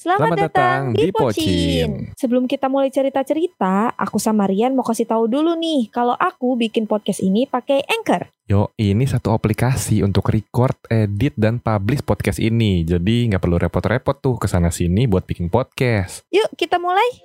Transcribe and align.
Selamat, 0.00 0.32
Selamat 0.32 0.38
datang 0.40 0.82
datang 0.96 0.96
di. 0.96 1.12
Pocin. 1.12 1.90
Sebelum 2.16 2.48
kita 2.48 2.72
mulai 2.72 2.88
cerita-cerita, 2.88 3.92
aku 4.00 4.16
sama 4.16 4.48
Rian 4.48 4.72
mau 4.72 4.80
kasih 4.80 5.04
tahu 5.04 5.28
dulu 5.28 5.52
nih 5.60 5.92
kalau 5.92 6.16
aku 6.16 6.56
bikin 6.56 6.88
podcast 6.88 7.20
ini 7.20 7.44
pakai 7.44 7.84
Anchor. 7.84 8.32
Yo, 8.48 8.72
ini 8.80 9.04
satu 9.04 9.36
aplikasi 9.36 10.00
untuk 10.00 10.32
record, 10.32 10.72
edit, 10.88 11.36
dan 11.36 11.60
publish 11.60 12.00
podcast 12.00 12.40
ini. 12.40 12.80
Jadi 12.80 13.28
nggak 13.28 13.44
perlu 13.44 13.60
repot-repot 13.60 14.16
tuh 14.24 14.40
ke 14.40 14.48
sana 14.48 14.72
sini 14.72 15.04
buat 15.04 15.28
bikin 15.28 15.52
podcast. 15.52 16.24
Yuk 16.32 16.48
kita 16.56 16.80
mulai. 16.80 17.20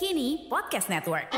Kini 0.00 0.48
Podcast 0.48 0.88
Network. 0.88 1.28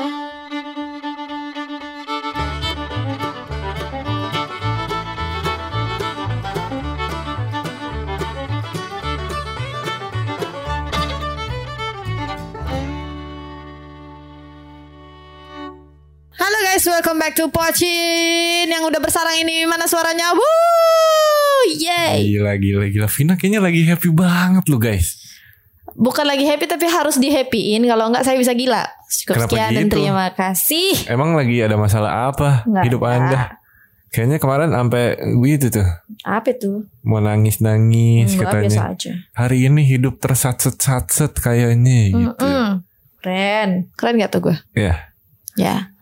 Guys, 16.67 16.83
welcome 16.83 17.15
back 17.15 17.31
to 17.31 17.47
Pocin 17.47 18.67
Yang 18.67 18.83
udah 18.91 18.99
bersarang 18.99 19.39
ini 19.39 19.63
mana 19.63 19.87
suaranya? 19.87 20.35
Woo! 20.35 21.63
Yay! 21.79 22.35
Gila, 22.35 22.59
gila, 22.59 22.85
gila. 22.91 23.07
Vina 23.07 23.39
kayaknya 23.39 23.63
lagi 23.63 23.87
happy 23.87 24.11
banget 24.11 24.67
lu 24.67 24.75
guys. 24.75 25.15
Bukan 25.95 26.27
lagi 26.27 26.43
happy 26.43 26.67
tapi 26.67 26.83
harus 26.91 27.15
di 27.15 27.31
happyin 27.31 27.87
Kalau 27.87 28.11
enggak 28.11 28.27
saya 28.27 28.35
bisa 28.35 28.51
gila 28.51 28.83
Cukup 29.07 29.39
Kenapa 29.39 29.49
sekian 29.49 29.71
dan 29.71 29.85
gitu? 29.87 29.93
terima 29.95 30.27
kasih 30.35 30.91
Emang 31.07 31.39
lagi 31.39 31.57
ada 31.63 31.79
masalah 31.79 32.35
apa 32.35 32.67
Nggak 32.67 32.83
hidup 32.83 33.01
ada. 33.01 33.15
anda? 33.15 33.41
Kayaknya 34.11 34.37
kemarin 34.37 34.69
sampai 34.75 35.03
gitu 35.47 35.67
tuh. 35.71 35.87
Apa 36.27 36.51
tuh? 36.51 36.83
Mau 37.07 37.23
nangis-nangis 37.23 38.35
Enggak, 38.35 38.43
katanya. 38.43 38.67
biasa 38.67 38.83
aja 38.91 39.11
Hari 39.39 39.57
ini 39.71 39.81
hidup 39.87 40.19
tersatset-satset 40.19 41.31
kayaknya 41.39 42.11
gitu. 42.11 42.43
Mm-mm. 42.43 42.83
Keren 43.23 43.69
Keren 43.95 44.19
gak 44.19 44.31
tuh 44.35 44.51
gue? 44.51 44.55
Ya. 44.75 45.15
Ya 45.55 45.95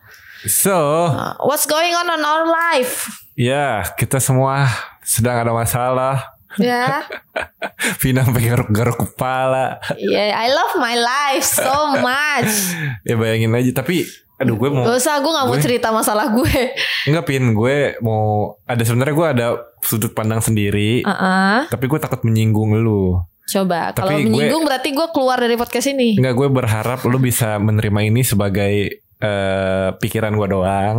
So, 0.46 1.10
Uh, 1.10 1.34
What's 1.42 1.66
going 1.66 1.92
on 1.92 2.08
on 2.08 2.22
our 2.22 2.46
life? 2.46 3.10
ya 3.36 3.84
kita 3.92 4.16
semua 4.18 4.64
sedang 5.02 5.36
ada 5.38 5.52
masalah. 5.52 6.24
Ya 6.56 7.04
Vina 8.00 8.24
sampai 8.24 8.48
garuk-garuk 8.48 8.96
kepala. 8.96 9.76
Yeah, 9.98 10.32
I 10.34 10.48
love 10.48 10.78
my 10.78 10.96
life 10.96 11.44
so 11.44 11.68
much 12.00 12.48
Ya 13.08 13.16
bayangin 13.16 13.52
aja 13.52 13.76
tapi 13.76 14.08
aduh 14.36 14.56
gue 14.56 14.68
mau 14.68 14.84
Gak 14.86 14.96
usah, 14.98 15.20
gue 15.20 15.32
gak 15.32 15.46
mau 15.46 15.52
gue- 15.52 15.64
cerita 15.64 15.88
masalah 15.92 16.32
gue 16.32 16.56
Enggak 17.08 17.26
pin 17.26 17.52
gue 17.52 17.78
mau 18.00 18.56
ada 18.64 18.80
sebenarnya 18.82 19.12
gue 19.14 19.28
ada 19.30 19.48
sudut 19.82 20.12
pandang 20.12 20.40
sendiri 20.40 21.04
Uh-uh. 21.04 21.68
tapi 21.68 21.86
gue 21.86 22.00
takut 22.00 22.24
menyinggung 22.24 22.72
lu. 22.78 23.20
Coba, 23.46 23.92
kalau 23.92 24.10
Tapi 24.10 24.24
gue- 24.24 24.32
menyinggung 24.32 24.64
berarti 24.64 24.90
gue 24.92 25.08
keluar 25.10 25.38
dari 25.38 25.56
podcast 25.56 25.88
ini 25.88 26.16
Enggak 26.16 26.36
gue 26.36 26.48
berharap 26.50 27.04
lu 27.04 27.20
bisa 27.20 27.56
menerima 27.58 28.00
ini 28.06 28.24
sebagai 28.24 29.04
eh, 29.18 29.90
pikiran 29.96 30.34
gue 30.34 30.48
doang 30.50 30.98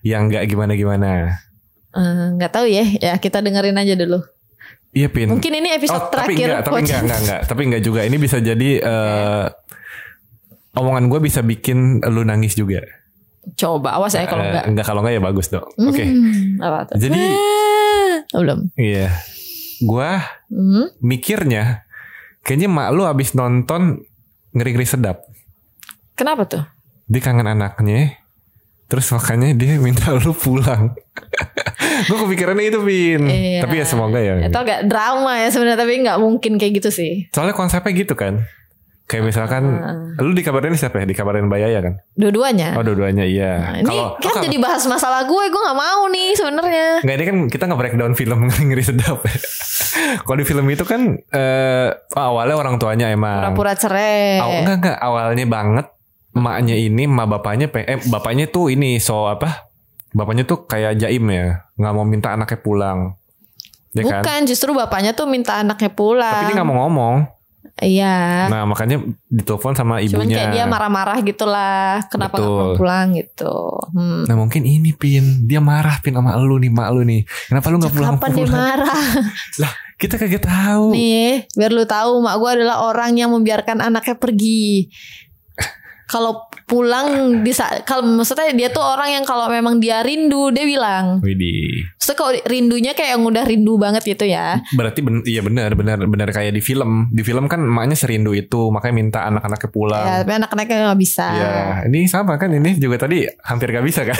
yang 0.00 0.26
enggak 0.26 0.46
gimana-gimana. 0.46 1.36
Eh, 1.90 2.24
nggak 2.34 2.50
tahu 2.50 2.66
ya 2.66 2.84
ya 3.02 3.14
kita 3.16 3.40
dengerin 3.40 3.74
aja 3.74 3.94
dulu 3.94 4.20
Iya 4.92 5.08
pin. 5.08 5.28
mungkin 5.28 5.52
ini 5.52 5.68
episode 5.70 5.98
Oh, 5.98 6.08
tapi 6.08 6.32
terakhir 6.32 6.48
enggak, 6.50 6.62
tapi 6.62 6.78
enggak, 6.78 7.00
enggak, 7.02 7.20
enggak, 7.20 7.40
tapi 7.44 7.60
enggak 7.64 7.82
juga. 7.82 8.00
Ini 8.02 8.16
bisa 8.16 8.36
jadi 8.38 8.70
eh, 8.78 9.46
omongan 10.74 11.04
gue 11.06 11.20
bisa 11.22 11.40
bikin 11.40 11.78
lu 12.02 12.22
nangis 12.22 12.52
juga. 12.52 12.80
coba 13.54 13.94
awas 13.94 14.10
ya 14.10 14.24
kalau 14.24 14.42
Eh, 14.42 14.50
enggak 14.50 14.64
enggak 14.66 14.84
kalau 14.84 15.00
enggak 15.00 15.14
ya 15.14 15.22
bagus 15.22 15.46
dong. 15.48 15.66
Oke. 15.78 16.02
Hmm, 16.02 16.58
apa 16.58 16.78
tuh 16.84 16.96
Jadi 16.98 17.22
Ah, 18.26 18.40
belum 18.40 18.60
iya. 18.74 19.08
Gua 19.78 20.18
Hmm, 20.48 20.90
mikirnya 20.98 21.84
kayaknya 22.40 22.66
mak 22.66 22.90
lu 22.90 23.04
abis 23.04 23.32
nonton 23.32 24.02
ngeri-ngeri 24.50 24.82
sedap. 24.84 25.22
kenapa 26.12 26.42
tuh 26.44 26.64
Dia 27.06 27.20
kangen 27.20 27.46
anaknya. 27.46 28.18
Terus 28.86 29.10
makanya 29.10 29.50
dia 29.52 29.78
minta 29.78 30.14
lu 30.14 30.30
pulang. 30.30 30.94
gue 32.06 32.16
kepikirannya 32.16 32.70
itu 32.70 32.78
Pin. 32.78 33.22
Iya. 33.24 33.60
Tapi 33.62 33.74
ya 33.78 33.86
semoga 33.86 34.18
ya. 34.18 34.38
itu 34.42 34.54
agak 34.54 34.86
drama 34.86 35.34
ya 35.36 35.48
sebenarnya 35.48 35.78
tapi 35.78 35.92
nggak 36.02 36.18
mungkin 36.18 36.52
kayak 36.54 36.78
gitu 36.78 36.90
sih 36.92 37.12
Soalnya 37.30 37.50
konsepnya 37.52 37.90
gitu 37.92 38.14
kan. 38.14 38.46
Kayak 39.06 39.22
misalkan 39.24 39.62
Ah. 39.78 40.18
lu 40.18 40.34
dikabarin 40.34 40.74
siapa 40.74 40.98
ya? 40.98 41.06
Dikabarin 41.06 41.46
Mbak 41.46 41.60
Yaya 41.62 41.78
kan? 41.78 41.94
dua-duanya 42.14 42.74
Oh 42.74 42.82
dua-duanya 42.82 43.22
Nah, 43.22 43.30
iya. 43.30 43.52
ini 43.78 43.86
Kalau 43.86 44.18
kan 44.18 44.34
oh, 44.34 44.42
jadi 44.42 44.58
bahas 44.58 44.82
masalah 44.84 45.22
gue 45.24 45.44
gue 45.46 45.62
nggak 45.62 45.78
mau 45.78 46.00
nih 46.06 46.28
sebenarnya 46.34 46.88
Nggak 47.02 47.14
ini 47.14 47.24
kan 47.24 47.36
kita 47.46 47.62
nggak 47.66 47.80
breakdown 47.80 48.12
film 48.12 48.38
ngeri-ngeri 48.46 48.82
sedap 48.82 49.18
ya. 49.22 49.34
Kalau 50.20 50.36
di 50.36 50.44
film 50.44 50.66
itu 50.68 50.82
kan 50.82 51.00
eh, 51.16 51.88
awalnya 52.12 52.54
orang 52.54 52.76
tuanya 52.76 53.06
emang 53.08 53.50
pura-pura 53.50 53.72
cerai 53.74 54.38
Aw, 54.38 54.50
enggak 54.62 54.76
enggak 54.78 54.98
awalnya 54.98 55.46
banget 55.46 55.86
emaknya 56.36 56.76
ini 56.76 57.08
emak 57.08 57.26
bapaknya 57.26 57.66
eh 57.72 57.98
bapaknya 58.12 58.46
tuh 58.52 58.68
ini 58.68 59.00
so 59.00 59.24
apa? 59.24 59.66
Bapaknya 60.12 60.44
tuh 60.44 60.68
kayak 60.68 61.00
jaim 61.00 61.24
ya 61.32 61.64
nggak 61.80 61.92
mau 61.96 62.04
minta 62.04 62.36
anaknya 62.36 62.60
pulang. 62.60 62.98
Ya 63.96 64.04
kan? 64.04 64.20
Bukan 64.20 64.40
justru 64.44 64.70
bapaknya 64.76 65.16
tuh 65.16 65.24
minta 65.24 65.56
anaknya 65.64 65.88
pulang. 65.88 66.28
Tapi 66.28 66.52
dia 66.52 66.54
nggak 66.60 66.68
mau 66.68 66.78
ngomong. 66.84 67.36
Iya. 67.76 68.48
Nah 68.48 68.64
makanya 68.64 69.04
ditelepon 69.28 69.76
sama 69.76 70.00
cuman 70.00 70.24
ibunya. 70.24 70.36
kayak 70.40 70.52
dia 70.56 70.64
marah-marah 70.64 71.20
gitulah 71.20 72.00
kenapa 72.08 72.40
nggak 72.40 72.48
Betul. 72.48 72.64
mau 72.64 72.78
pulang 72.80 73.06
gitu. 73.12 73.56
Hmm. 73.92 74.24
nah 74.24 74.36
mungkin 74.40 74.64
ini 74.64 74.96
pin. 74.96 75.44
Dia 75.44 75.60
marah 75.60 76.00
pin 76.00 76.16
sama 76.16 76.32
lu 76.40 76.56
nih 76.56 76.72
mak 76.72 76.88
lu 76.96 77.04
nih. 77.04 77.28
Kenapa 77.52 77.66
lu 77.68 77.76
nggak 77.76 77.92
pulang 77.92 78.16
Kapan 78.16 78.30
dia 78.32 78.48
marah? 78.48 79.00
lah 79.62 79.72
kita 79.96 80.20
kagak 80.20 80.44
tahu. 80.44 80.92
Nih, 80.92 81.48
biar 81.52 81.72
lu 81.72 81.84
tahu 81.84 82.20
mak 82.24 82.36
gue 82.40 82.50
adalah 82.60 82.84
orang 82.84 83.16
yang 83.16 83.32
membiarkan 83.32 83.84
anaknya 83.84 84.16
pergi. 84.16 84.88
Kalau 86.06 86.46
pulang 86.64 87.06
bisa 87.42 87.82
kalau 87.82 88.06
maksudnya 88.06 88.50
dia 88.50 88.70
tuh 88.70 88.78
orang 88.78 89.10
yang 89.12 89.24
kalau 89.26 89.46
memang 89.46 89.78
dia 89.78 90.02
rindu 90.02 90.50
dia 90.50 90.62
bilang. 90.62 91.18
Widih. 91.18 91.82
Maksudnya 91.94 92.14
kalau 92.14 92.32
rindunya 92.46 92.92
kayak 92.94 93.10
yang 93.14 93.22
udah 93.22 93.42
rindu 93.42 93.74
banget 93.74 94.06
gitu 94.06 94.22
ya. 94.22 94.62
Berarti 94.70 95.02
ben 95.02 95.22
iya 95.22 95.42
benar 95.42 95.74
benar 95.74 95.98
benar 96.06 96.30
kayak 96.30 96.50
di 96.50 96.62
film. 96.62 97.10
Di 97.10 97.22
film 97.22 97.46
kan 97.46 97.58
emaknya 97.58 97.94
serindu 97.94 98.30
itu 98.32 98.70
makanya 98.70 98.94
minta 98.94 99.20
anak-anaknya 99.24 99.68
pulang. 99.68 100.06
Ya, 100.06 100.14
tapi 100.22 100.32
anak-anaknya 100.36 100.76
nggak 100.86 101.00
bisa. 101.00 101.26
Ya, 101.28 101.54
ini 101.84 102.06
sama 102.06 102.38
kan 102.38 102.50
ini 102.50 102.78
juga 102.78 103.02
tadi 103.02 103.26
hampir 103.42 103.70
gak 103.70 103.82
bisa 103.82 104.06
kan? 104.06 104.18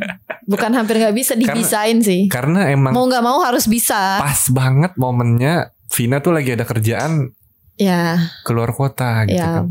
Bukan 0.50 0.72
hampir 0.72 0.96
nggak 0.96 1.12
bisa 1.12 1.36
dibisain 1.36 2.00
sih. 2.00 2.32
Karena 2.32 2.70
emang 2.70 2.96
Mau 2.96 3.04
nggak 3.04 3.20
mau 3.20 3.42
harus 3.42 3.68
bisa. 3.68 4.16
pas 4.16 4.40
banget 4.48 4.96
momennya 4.96 5.68
Vina 5.86 6.18
tuh 6.18 6.32
lagi 6.32 6.50
ada 6.50 6.64
kerjaan 6.64 7.28
Ya, 7.76 8.16
keluar 8.40 8.72
kota 8.72 9.28
gitu 9.28 9.36
ya. 9.36 9.60
kan. 9.60 9.68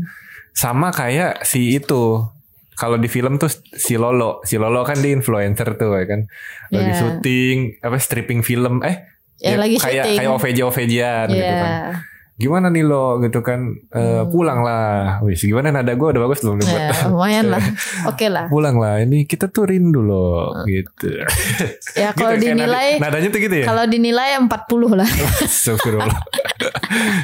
Sama 0.56 0.88
kayak 0.90 1.44
si 1.44 1.76
itu. 1.76 2.24
Kalau 2.72 2.96
di 2.96 3.08
film 3.08 3.36
tuh 3.36 3.48
si 3.72 3.96
Lolo, 3.96 4.40
si 4.42 4.56
Lolo 4.56 4.84
kan 4.84 4.96
dia 4.96 5.08
influencer 5.10 5.76
tuh 5.76 5.92
ya 5.94 6.04
kan. 6.06 6.20
Lagi 6.70 6.90
Ya. 6.90 6.96
syuting 6.96 7.56
apa 7.80 7.96
stripping 7.96 8.40
film 8.40 8.80
eh 8.82 9.00
Ya, 9.36 9.56
lagi 9.56 9.76
kayak 9.76 10.04
syuting. 10.06 10.16
kayak 10.18 10.30
OVJ 10.32 10.58
OVJ-an 10.62 11.28
gitu 11.30 11.40
Ya. 11.42 11.56
kan. 11.56 11.72
Gimana 12.36 12.68
nih 12.68 12.84
lo 12.84 13.16
gitu 13.18 13.40
kan 13.40 13.72
Eh, 13.88 13.96
Hmm. 13.96 14.28
pulang 14.28 14.60
lah. 14.60 15.18
Wih, 15.20 15.32
gimana 15.34 15.70
nada 15.70 15.88
gue 15.90 16.04
udah 16.06 16.22
bagus 16.22 16.40
belum 16.40 16.60
Ya, 16.60 16.92
lumayan 17.06 17.48
lah. 17.48 17.64
Oke 18.10 18.26
lah. 18.26 18.44
pulang 18.46 18.76
lah. 18.76 19.00
Ini 19.00 19.24
kita 19.24 19.48
tuh 19.48 19.64
rindu 19.66 19.98
loh 19.98 20.52
gitu. 20.64 21.16
Ya 21.96 22.12
Gitu, 22.12 22.12
kalau 22.14 22.30
kayak 22.30 22.42
dinilai 22.42 22.88
nada- 22.94 23.16
nadanya 23.16 23.28
tuh 23.30 23.40
gitu 23.40 23.56
ya. 23.56 23.66
kalau 23.66 23.84
dinilai 23.84 24.28
40 24.36 24.52
lah. 24.92 25.08
Astagfirullah. 25.46 26.18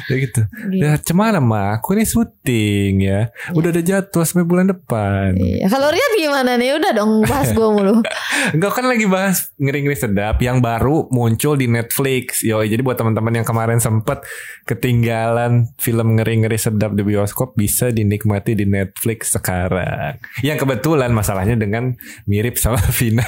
ya 0.03 0.15
gitu. 0.17 0.41
Gitu. 0.67 0.81
Ya 0.81 0.97
cemana 0.97 1.37
mah? 1.37 1.77
Aku 1.77 1.93
ini 1.93 2.03
syuting 2.03 2.93
ya. 2.99 3.29
Udah 3.51 3.69
ada 3.69 3.81
jadwal 3.81 4.23
sampai 4.23 4.43
bulan 4.43 4.65
depan. 4.67 5.33
Iya. 5.35 5.67
Kalau 5.67 5.87
Rian 5.87 6.13
gimana 6.15 6.51
nih? 6.55 6.73
Udah 6.73 6.91
dong 6.91 7.21
bahas 7.23 7.49
gue 7.49 7.63
mulu. 7.65 8.01
Enggak 8.49 8.71
kan 8.73 8.85
lagi 8.85 9.05
bahas 9.05 9.53
ngeri-ngeri 9.55 9.93
sedap 9.95 10.39
yang 10.39 10.57
baru 10.57 11.05
muncul 11.07 11.53
di 11.53 11.65
Netflix. 11.65 12.41
Yo, 12.41 12.61
jadi 12.61 12.79
buat 12.79 12.95
teman-teman 12.95 13.33
yang 13.35 13.45
kemarin 13.45 13.77
sempet 13.77 14.25
ketinggalan 14.63 15.02
film 15.75 16.15
ngeri-ngeri 16.15 16.55
sedap 16.55 16.95
di 16.95 17.03
bioskop 17.03 17.53
bisa 17.53 17.91
dinikmati 17.91 18.55
di 18.55 18.63
Netflix 18.63 19.35
sekarang. 19.35 20.17
Yang 20.39 20.63
kebetulan 20.63 21.11
masalahnya 21.11 21.59
dengan 21.59 21.93
mirip 22.23 22.55
sama 22.55 22.79
Vina. 22.97 23.23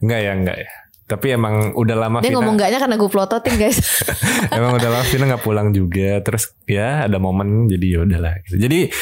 enggak 0.00 0.20
ya, 0.20 0.32
enggak 0.36 0.58
ya. 0.60 0.70
Tapi 1.10 1.26
emang 1.34 1.74
udah 1.74 1.96
lama 1.98 2.16
Dia 2.22 2.30
Vina 2.30 2.38
ngomong 2.38 2.54
enggaknya 2.54 2.78
karena 2.78 2.94
gue 2.94 3.10
plototin 3.10 3.54
guys. 3.58 3.82
Emang 4.54 4.78
udah 4.78 4.88
lama 4.94 5.02
Vina 5.02 5.24
nggak 5.26 5.42
pulang 5.42 5.74
juga. 5.74 6.22
Terus 6.22 6.54
ya 6.70 7.10
ada 7.10 7.18
momen 7.18 7.66
jadi 7.66 7.98
ya 7.98 7.98
udahlah. 8.06 8.38
Jadi 8.46 8.94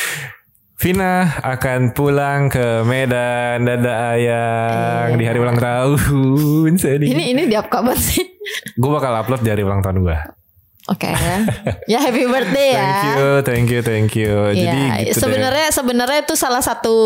Vina 0.78 1.26
akan 1.42 1.92
pulang 1.92 2.48
ke 2.48 2.86
Medan 2.86 3.66
Dada 3.66 4.14
Ayang 4.16 5.18
di 5.18 5.26
hari 5.26 5.36
ulang 5.42 5.58
tahun 5.60 6.78
sedih. 6.80 7.12
ini 7.12 7.34
ini 7.36 7.42
diap 7.44 7.68
kabar 7.68 7.98
sih. 7.98 8.24
Gue 8.78 8.88
bakal 8.88 9.12
upload 9.12 9.44
di 9.44 9.50
hari 9.52 9.66
ulang 9.66 9.84
tahun 9.84 10.00
gue. 10.00 10.37
Oke. 10.88 11.12
Ya 11.84 12.00
happy 12.00 12.24
birthday 12.24 12.68
ya. 12.70 12.80
Thank 12.80 13.12
you, 13.12 13.28
thank 13.42 13.68
you, 13.68 13.80
thank 13.82 14.10
you. 14.14 14.34
Jadi 14.50 14.80
Iya, 14.80 14.96
gitu 15.06 15.20
sebenarnya 15.20 15.68
sebenarnya 15.68 16.18
itu 16.22 16.34
salah 16.34 16.60
satu 16.60 16.96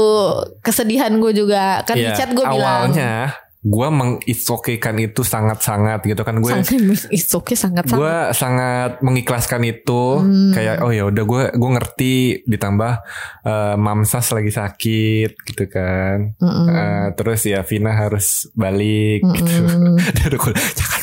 kesedihan 0.61 1.11
gue 1.13 1.33
juga 1.33 1.83
kan 1.83 1.95
di 1.95 2.03
Iya, 2.03 2.15
chat 2.15 2.31
gue 2.31 2.41
bilang 2.41 2.89
awalnya 2.89 3.35
gue 3.61 3.89
mengisokekan 3.89 4.99
itu 4.99 5.23
sangat-sangat 5.23 6.03
gitu 6.03 6.19
kan 6.21 6.35
gue 6.37 6.51
Sangat 6.53 7.07
it's 7.09 7.31
okay 7.31 7.55
sangat 7.55 7.87
sangat. 7.87 7.95
gue 7.97 8.15
sangat 8.33 8.91
mengikhlaskan 9.01 9.63
itu 9.65 10.19
Hmm. 10.19 10.51
kayak 10.51 10.83
oh 10.83 10.91
ya 10.91 11.07
udah 11.07 11.23
gue 11.23 11.43
gue 11.53 11.71
ngerti 11.73 12.15
ditambah 12.45 12.93
eh, 13.41 13.75
mamsas 13.77 14.31
lagi 14.31 14.51
sakit 14.51 15.31
gitu 15.45 15.65
kan 15.69 16.35
Mm-mm. 16.37 16.67
Eh, 16.69 17.07
terus 17.15 17.43
ya 17.45 17.63
Vina 17.63 17.95
harus 17.95 18.51
balik 18.53 19.23
gitu 19.31 19.55
Mm-mm. 19.63 19.95
Aduh, 20.27 20.39
gue, 20.41 20.55
jangan 20.73 21.02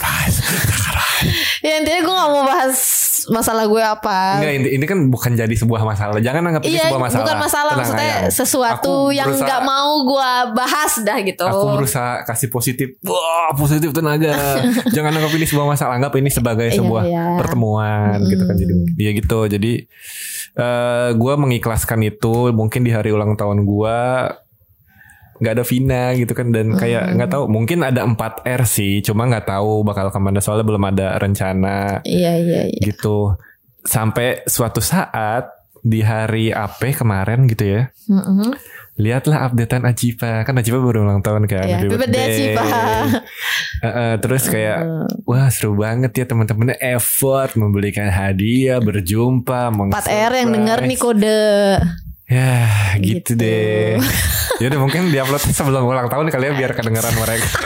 intinya 1.80 2.00
gue 2.02 2.16
gak 2.16 2.30
mau 2.30 2.44
bahas 2.46 2.78
masalah 3.28 3.64
gue 3.64 3.78
apa. 3.80 4.20
Enggak, 4.38 4.54
ini, 4.56 4.68
ini 4.74 4.86
kan 4.86 5.00
bukan 5.06 5.32
jadi 5.34 5.52
sebuah 5.52 5.82
masalah. 5.82 6.18
Jangan 6.18 6.44
anggap 6.46 6.64
ini 6.64 6.74
Iya, 6.74 6.88
sebuah 6.88 7.02
masalah. 7.02 7.20
bukan 7.22 7.38
masalah 7.38 7.70
Tenang, 7.70 7.80
maksudnya 7.80 8.10
Ayang. 8.16 8.32
sesuatu 8.32 8.94
Aku 8.96 9.12
yang 9.12 9.28
berusaha- 9.28 9.46
nggak 9.46 9.62
mau 9.64 9.92
gue 10.02 10.32
bahas 10.54 10.94
dah 11.00 11.18
gitu. 11.20 11.44
Aku 11.44 11.60
berusaha 11.76 12.12
kasih 12.24 12.50
positif. 12.50 12.88
Wah 13.02 13.52
positif 13.54 13.90
tenaga. 13.92 14.34
Jangan 14.96 15.12
anggap 15.14 15.32
ini 15.32 15.46
sebuah 15.46 15.68
masalah. 15.68 15.94
Anggap 15.96 16.14
ini 16.16 16.30
sebagai 16.30 16.68
Iya, 16.68 16.76
sebuah 16.76 17.04
iya. 17.06 17.26
pertemuan 17.38 18.18
gitu 18.26 18.44
kan. 18.44 18.56
Jadi 18.56 18.74
ya 18.96 19.12
gitu. 19.12 19.40
Jadi 19.46 19.72
eh 20.52 21.10
gue 21.12 21.34
mengikhlaskan 21.36 22.00
itu 22.04 22.52
Mungkin 22.52 22.82
di 22.82 22.90
hari 22.90 23.10
ulang 23.10 23.34
tahun 23.34 23.62
gue 23.62 23.98
nggak 25.40 25.54
ada 25.56 25.64
Vina 25.64 26.12
gitu 26.14 26.32
kan 26.32 26.52
dan 26.52 26.76
kayak 26.76 27.04
Mm. 27.06 27.12
nggak 27.16 27.32
tahu 27.32 27.44
mungkin 27.48 27.80
ada 27.82 28.04
4 28.04 28.16
R 28.44 28.62
sih 28.64 29.00
cuma 29.00 29.24
nggak 29.26 29.48
tahu 29.48 29.82
bakal 29.82 30.08
ke 30.08 30.20
mana 30.20 30.40
soalnya 30.40 30.64
belum 30.64 30.84
ada 30.86 31.16
rencana 31.16 32.04
Iya 32.04 32.32
iya 32.38 32.62
iya. 32.68 32.80
gitu 32.84 33.40
sampai 33.82 34.44
suatu 34.46 34.80
saat 34.80 35.48
di 35.80 36.04
hari 36.04 36.52
AP 36.52 36.92
kemarin 36.94 37.48
gitu 37.48 37.64
ya 37.64 37.82
Mm-mm. 38.06 38.52
lihatlah 39.00 39.48
updatean 39.48 39.88
Ajipa 39.88 40.44
kan 40.44 40.52
Ajipa 40.54 40.76
baru 40.76 41.08
ulang 41.08 41.24
tahun 41.24 41.48
kan 41.48 41.64
Iya, 41.64 41.80
happy 41.80 41.96
birthday, 41.96 42.26
Ajipa. 42.28 42.64
Heeh, 43.88 44.12
terus 44.20 44.44
kayak 44.46 44.80
wah 45.24 45.48
seru 45.48 45.72
banget 45.74 46.12
ya 46.14 46.28
teman-temannya 46.28 46.76
effort 46.84 47.56
membelikan 47.56 48.12
hadiah 48.12 48.84
berjumpa 48.84 49.72
4 49.72 49.96
R 50.04 50.32
yang 50.36 50.50
denger 50.52 50.80
nih 50.84 51.00
kode. 51.00 51.48
Ya 52.30 52.70
gitu, 52.96 53.34
Gitu. 53.34 53.42
deh 53.42 53.98
ya 54.58 54.70
udah 54.70 54.80
mungkin 54.80 55.10
diupload 55.10 55.42
sebelum 55.50 55.82
ulang 55.84 56.08
tahun 56.08 56.30
kali 56.30 56.46
ya 56.46 56.54
biar 56.54 56.72
kedengeran 56.72 57.16
mereka 57.16 57.50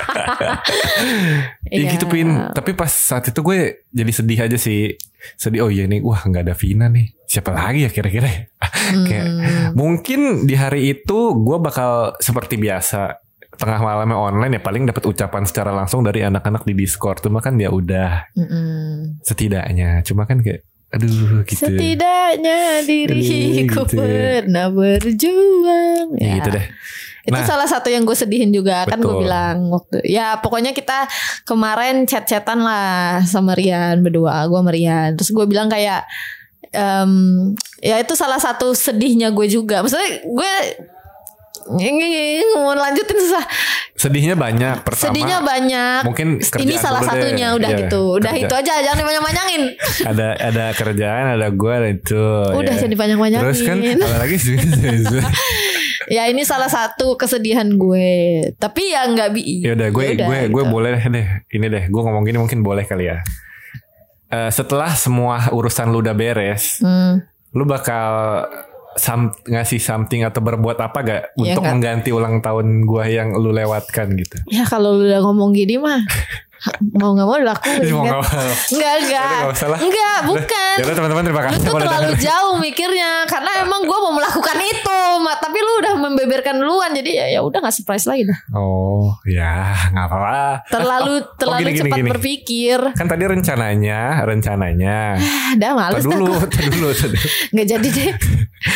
ya 1.68 1.84
Iya. 1.84 1.90
gitu 1.92 2.06
pin 2.08 2.30
tapi 2.50 2.72
pas 2.72 2.88
saat 2.88 3.26
itu 3.26 3.40
gue 3.40 3.58
jadi 3.90 4.12
sedih 4.14 4.40
aja 4.42 4.56
sih 4.56 4.96
sedih 5.36 5.64
oh 5.64 5.70
iya 5.70 5.84
nih 5.84 6.00
wah 6.00 6.20
nggak 6.20 6.44
ada 6.44 6.56
Vina 6.56 6.88
nih 6.88 7.12
siapa 7.26 7.50
lagi 7.50 7.84
ya 7.84 7.90
kira-kira 7.90 8.28
ya? 8.28 8.42
kayak 9.08 9.26
Hmm. 9.26 9.74
Mungkin 9.74 10.46
di 10.46 10.54
hari 10.54 10.94
itu 10.94 11.20
gue 11.34 11.58
bakal 11.58 12.14
seperti 12.18 12.56
biasa 12.56 13.18
tengah 13.54 13.80
malamnya 13.80 14.14
online 14.14 14.58
ya 14.58 14.62
paling 14.62 14.86
dapat 14.86 15.04
ucapan 15.04 15.44
secara 15.44 15.70
langsung 15.70 16.02
dari 16.02 16.22
anak-anak 16.22 16.62
di 16.64 16.74
Discord. 16.76 17.22
Cuma 17.22 17.38
kan 17.38 17.58
ya 17.58 17.70
udah 17.70 18.30
Mm-mm. 18.34 19.18
setidaknya. 19.22 20.02
Cuma 20.02 20.26
kan 20.26 20.42
kayak 20.42 20.62
aduh 20.94 21.42
gitu. 21.44 21.66
Setidaknya 21.66 22.86
diriku 22.86 23.82
Gitu. 23.84 23.98
pernah 23.98 24.70
berjuang. 24.70 26.14
Ya, 26.22 26.38
gitu 26.38 26.50
deh. 26.54 26.66
Itu 27.24 27.40
Nah. 27.40 27.48
salah 27.48 27.66
satu 27.66 27.88
yang 27.88 28.04
gue 28.04 28.14
sedihin 28.14 28.52
juga 28.52 28.84
kan 28.84 29.00
gue 29.00 29.08
Betul. 29.08 29.24
bilang 29.24 29.72
waktu 29.72 30.04
ya 30.04 30.38
pokoknya 30.38 30.76
kita 30.76 31.08
kemarin 31.48 32.04
chat-chatan 32.04 32.60
lah 32.60 33.24
sama 33.24 33.56
Rian 33.56 34.04
berdua 34.04 34.44
gue 34.46 34.60
sama 34.60 34.70
Rian 34.70 35.16
terus 35.16 35.32
gue 35.32 35.46
bilang 35.48 35.72
kayak 35.72 36.04
em, 36.70 37.12
ya 37.80 37.96
itu 37.98 38.12
salah 38.14 38.44
satu 38.44 38.76
sedihnya 38.76 39.32
gue 39.32 39.48
juga 39.48 39.80
maksudnya 39.80 40.20
gue 40.20 40.52
ini 41.80 42.44
mau 42.60 42.76
lanjutin 42.76 43.18
susah 43.24 43.46
Sedihnya 44.04 44.36
banyak. 44.36 44.84
Pertama 44.84 45.04
sedihnya 45.10 45.40
banyak 45.40 46.02
mungkin 46.04 46.28
ini 46.60 46.76
salah 46.76 47.00
dulu 47.00 47.08
deh. 47.08 47.20
satunya 47.24 47.48
udah 47.54 47.70
Iya, 47.70 47.80
gitu 47.80 48.02
udah 48.14 48.32
kerja. 48.32 48.44
itu 48.44 48.54
aja 48.54 48.74
jangan 48.82 48.98
dipanjang-panjangin 49.00 49.62
ada 50.12 50.28
ada 50.36 50.66
kerjaan, 50.74 51.26
ada 51.34 51.48
gue, 51.50 51.72
ada 51.72 51.90
itu. 51.90 52.24
udah 52.52 52.74
ya. 52.74 52.82
jadi 52.82 52.96
panjang-panjangin 52.96 53.44
Terus 53.46 53.60
kan 53.62 53.78
ada 53.80 54.18
lagi 54.20 54.38
sih. 54.38 54.58
ya 56.16 56.28
ini 56.28 56.44
salah 56.44 56.68
satu 56.68 57.16
kesedihan 57.16 57.70
gue 57.70 58.12
tapi 58.54 58.92
ya 58.92 59.08
nggak 59.08 59.30
bi 59.32 59.64
ya 59.64 59.72
udah 59.72 59.88
gue 59.88 60.04
Yaudah, 60.06 60.28
gue 60.28 60.38
gue 60.50 60.62
gitu. 60.62 60.70
boleh 60.70 61.00
deh 61.02 61.28
ini 61.50 61.66
deh 61.66 61.84
gue 61.86 62.02
ngomong 62.02 62.24
gini 62.24 62.38
mungkin 62.38 62.60
boleh 62.60 62.84
kali 62.84 63.08
ya 63.08 63.24
Eh, 64.28 64.50
setelah 64.50 64.90
semua 64.92 65.48
urusan 65.48 65.88
lu 65.88 66.02
udah 66.02 66.12
beres 66.12 66.82
Hmm. 66.82 67.22
lu 67.52 67.64
bakal 67.64 68.44
sam- 68.96 69.34
ngasih 69.44 69.78
something 69.78 70.22
atau 70.22 70.40
berbuat 70.40 70.78
apa 70.78 71.00
gak 71.00 71.22
Ya, 71.34 71.52
untuk 71.52 71.62
nggak. 71.62 71.74
mengganti 71.74 72.10
ulang 72.10 72.40
tahun 72.40 72.84
gua 72.84 73.06
yang 73.06 73.34
lu 73.34 73.50
lewatkan 73.50 74.14
gitu 74.14 74.38
Ya 74.48 74.64
kalau 74.64 74.94
lu 74.94 75.06
udah 75.06 75.20
ngomong 75.20 75.52
gini 75.52 75.76
mah 75.76 76.02
mau 76.96 77.12
nggak 77.12 77.26
mau 77.26 77.38
dilakuin 77.38 77.80
Mau 77.92 78.08
kan? 78.24 78.24
Enggak 78.72 78.94
enggak. 78.98 79.32
Enggak 79.78 80.18
bukan. 80.24 80.74
ya 80.74 80.84
udah 80.86 80.96
teman-teman 80.96 81.24
terima 81.24 81.42
Lu 81.42 81.46
kasih 81.46 81.60
tuh 81.60 81.66
kalau 81.70 81.82
terlalu 81.84 82.12
jauh 82.18 82.56
mikirnya 82.58 83.12
karena 83.26 83.52
emang 83.60 83.84
gue 83.84 83.98
mau 84.00 84.14
melakukan 84.14 84.58
itu, 84.64 84.93
Ma. 85.24 85.34
tapi 85.36 85.56
lu 85.56 85.72
udah 85.80 85.94
membeberkan 85.98 86.56
duluan 86.56 86.92
jadi 86.92 87.12
ya 87.16 87.26
ya 87.30 87.40
udah 87.42 87.60
nggak 87.60 87.74
surprise 87.74 88.04
lagi 88.04 88.28
dah. 88.28 88.36
oh 88.54 89.16
ya 89.24 89.72
nggak 89.90 90.06
apa-apa 90.06 90.38
Terlalu 90.68 91.14
Oh, 91.14 91.20
terlalu 91.36 91.60
gini, 91.60 91.72
gini, 91.72 91.80
cepat 91.82 91.98
gini. 91.98 92.10
berpikir. 92.12 92.80
kan 92.94 93.08
tadi 93.08 93.24
rencananya 93.24 94.00
rencananya 94.24 95.00
Ah, 95.16 95.52
dah 95.56 95.72
males 95.74 96.04
dulu, 96.04 96.28
dulu. 96.28 96.90
Nggak 97.54 97.68
jadi 97.70 97.88
deh. 97.88 98.12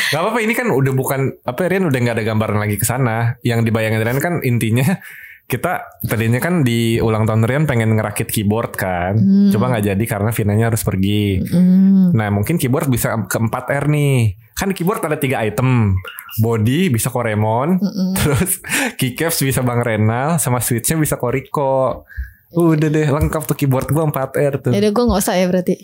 Gak 0.08 0.20
apa-apa 0.20 0.40
ini 0.40 0.52
kan 0.52 0.68
udah 0.68 0.94
bukan 0.94 1.20
apa 1.42 1.60
Rian 1.66 1.84
udah 1.84 1.96
nggak 1.98 2.16
ada 2.16 2.26
gambaran 2.26 2.58
lagi 2.58 2.76
ke 2.76 2.84
sana. 2.84 3.36
Yang 3.42 3.68
dibayangin 3.68 4.00
Rian 4.00 4.20
kan 4.20 4.34
intinya 4.42 5.00
kita 5.44 5.80
tadinya 6.04 6.38
kan 6.38 6.62
di 6.62 7.00
ulang 7.00 7.24
tahun 7.24 7.44
Rian 7.44 7.64
pengen 7.64 7.96
ngerakit 7.96 8.28
keyboard 8.28 8.76
kan. 8.76 9.16
Hmm. 9.16 9.50
Coba 9.50 9.72
nggak 9.72 9.86
jadi 9.88 10.04
karena 10.06 10.30
Vinanya 10.30 10.66
harus 10.68 10.84
pergi. 10.84 11.40
Hmm. 11.42 12.12
Nah 12.12 12.28
mungkin 12.30 12.56
keyboard 12.56 12.88
bisa 12.88 13.16
ke 13.26 13.38
4R 13.38 13.88
nih. 13.88 14.36
Kan 14.58 14.74
keyboard 14.74 15.00
ada 15.02 15.16
tiga 15.16 15.40
item. 15.40 15.94
Body 16.38 16.90
bisa 16.90 17.08
Koremon. 17.08 17.78
Mm-mm. 17.78 18.12
Terus 18.14 18.58
keycaps 18.96 19.40
bisa 19.40 19.62
Bang 19.62 19.80
Renal. 19.80 20.38
Sama 20.38 20.58
switchnya 20.58 20.98
bisa 20.98 21.16
Koriko. 21.16 22.04
Udah 22.50 22.88
deh 22.88 23.06
lengkap 23.06 23.44
tuh 23.44 23.54
keyboard 23.54 23.88
gua 23.88 24.08
4R 24.08 24.54
tuh. 24.60 24.72
Jadi 24.72 24.88
gue 24.88 25.04
nggak 25.04 25.20
usah 25.20 25.36
ya 25.36 25.46
berarti. 25.46 25.76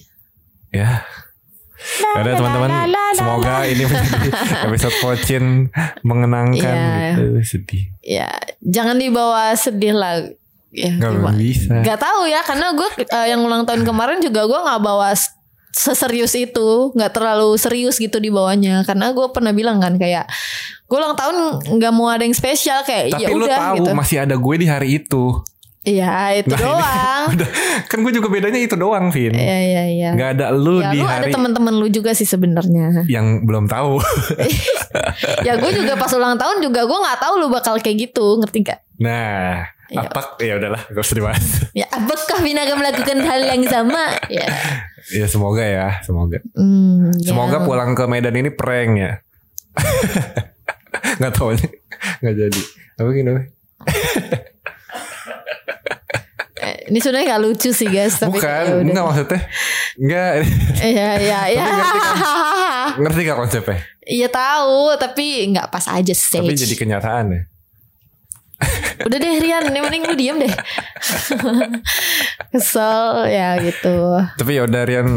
Ya. 0.69 1.05
Udah 2.15 2.33
teman-teman 2.33 2.69
Semoga 3.11 3.67
ini 3.67 3.83
menjadi 3.83 4.29
episode 4.65 4.95
pocin 4.97 5.67
Mengenangkan 5.99 6.63
Iya. 6.71 7.11
gitu 7.11 7.23
Sedih 7.43 7.83
Ya 7.99 8.31
jangan 8.57 8.95
dibawa 8.95 9.51
sedih 9.51 9.91
lah. 9.91 10.23
Ya, 10.71 10.89
Gak 10.95 11.11
gimana? 11.11 11.35
bisa 11.35 11.83
Gak 11.83 11.99
tahu 11.99 12.25
ya 12.25 12.39
karena 12.39 12.71
gue 12.71 12.87
eh, 12.97 13.27
yang 13.29 13.43
ulang 13.43 13.67
tahun 13.67 13.83
kemarin 13.83 14.17
juga 14.17 14.41
gue 14.43 14.55
nggak 14.55 14.79
bawa 14.79 15.11
seserius 15.73 16.37
itu 16.37 16.93
nggak 16.93 17.11
terlalu 17.11 17.57
serius 17.57 17.97
gitu 17.97 18.21
di 18.21 18.29
bawahnya. 18.29 18.85
Karena 18.85 19.11
gue 19.11 19.27
pernah 19.33 19.51
bilang 19.51 19.81
kan 19.81 19.97
kayak 19.97 20.29
gue 20.85 20.97
ulang 20.97 21.17
tahun 21.17 21.65
nggak 21.81 21.93
mau 21.93 22.07
ada 22.13 22.23
yang 22.23 22.37
spesial 22.37 22.85
kayak 22.85 23.17
Tapi 23.17 23.23
ya 23.25 23.27
lu 23.33 23.43
udah 23.43 23.57
tahu 23.57 23.75
gitu. 23.81 23.89
Masih 23.97 24.17
ada 24.21 24.35
gue 24.37 24.55
di 24.55 24.67
hari 24.69 24.89
itu. 25.01 25.41
Iya 25.83 26.39
itu 26.39 26.55
Nah, 26.55 26.63
ini 26.63 26.63
doang. 26.63 27.25
Udah, 27.35 27.49
Kan 27.91 28.07
gue 28.07 28.13
juga 28.15 28.31
bedanya 28.31 28.55
itu 28.55 28.79
doang 28.79 29.11
Vin. 29.11 29.35
Iya 29.35 29.57
iya 29.59 29.83
iya. 29.91 30.09
Gak 30.15 30.29
ada 30.39 30.55
lu 30.55 30.79
ya 30.79 30.95
di 30.95 31.03
lu 31.03 31.03
ada 31.03 31.27
hari 31.27 31.35
teman-teman 31.35 31.75
lu 31.75 31.91
juga 31.91 32.15
sih 32.15 32.23
sebenarnya. 32.23 33.03
Yang 33.11 33.43
belum 33.43 33.67
tahu. 33.67 33.99
Ya 35.43 35.57
gue 35.57 35.71
juga 35.73 35.97
pas 35.97 36.13
ulang 36.13 36.37
tahun 36.37 36.61
juga 36.61 36.85
gue 36.85 36.93
nggak 36.93 37.17
tahu 37.17 37.33
lu 37.41 37.49
bakal 37.49 37.81
kayak 37.81 37.97
gitu 38.07 38.37
ngerti 38.37 38.61
gak 38.61 38.85
Nah 39.01 39.65
Iya. 39.93 40.03
Apa 40.03 40.21
Ya 40.39 40.57
udahlah 40.57 40.81
Gak 40.87 40.99
usah 40.99 41.15
dibahas 41.15 41.45
ya 41.79 41.85
apakah 41.87 42.41
Vina 42.41 42.63
akan 42.63 42.77
melakukan 42.79 43.17
hal 43.21 43.41
yang 43.45 43.61
sama 43.63 44.01
ya 44.25 44.49
Ya 45.19 45.25
semoga 45.25 45.61
ya 45.61 46.01
Semoga 46.01 46.41
Hmm, 46.51 47.13
ya. 47.15 47.29
Semoga 47.29 47.61
pulang 47.61 47.91
ke 47.91 48.03
Medan 48.03 48.33
ini 48.33 48.49
prank 48.49 48.91
ya 48.95 49.13
Gak 51.15 51.31
tau 51.31 51.51
aja 51.51 51.67
Gak 52.19 52.33
jadi 52.35 52.61
Apa 52.95 53.09
gini? 53.11 53.29
Eh, 56.55 56.87
ini 56.87 56.97
sebenarnya 56.97 57.35
gak 57.35 57.43
lucu 57.43 57.69
sih 57.69 57.85
guys 57.85 58.15
tapi 58.15 58.33
Bukan 58.33 58.47
ya 58.47 58.71
udah. 58.71 58.81
Enggak 58.81 59.03
maksudnya 59.03 59.41
Enggak 59.93 60.31
Iya 60.89 61.09
iya 61.19 61.39
iya. 61.49 61.65
Ngerti 62.95 63.19
gak 63.23 63.37
konsepnya 63.37 63.79
Iya 64.01 64.27
tahu 64.27 64.95
tapi 64.95 65.47
nggak 65.47 65.67
pas 65.69 65.87
aja 65.87 66.11
sih. 66.11 66.35
Tapi 66.35 66.51
jadi 66.53 66.75
kenyataan 66.75 67.25
ya 67.29 67.41
Udah 69.07 69.17
deh 69.17 69.33
Rian, 69.39 69.63
ini 69.69 69.79
mending 69.79 70.03
lu 70.07 70.15
diem 70.15 70.37
deh. 70.39 70.53
Kesel 72.51 73.27
ya 73.29 73.57
gitu. 73.59 74.19
Tapi 74.37 74.51
ya 74.57 74.63
udah 74.65 74.81
Rian 74.85 75.07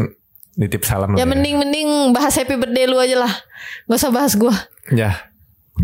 nitip 0.57 0.81
salam 0.81 1.13
Ya 1.13 1.21
lah 1.21 1.29
mending 1.29 1.55
mending 1.61 1.89
bahas 2.11 2.33
happy 2.33 2.57
birthday 2.57 2.89
lu 2.89 2.97
aja 2.97 3.17
lah. 3.21 3.33
Gak 3.85 3.97
usah 4.01 4.11
bahas 4.11 4.33
gua. 4.33 4.53
Ya 4.89 5.29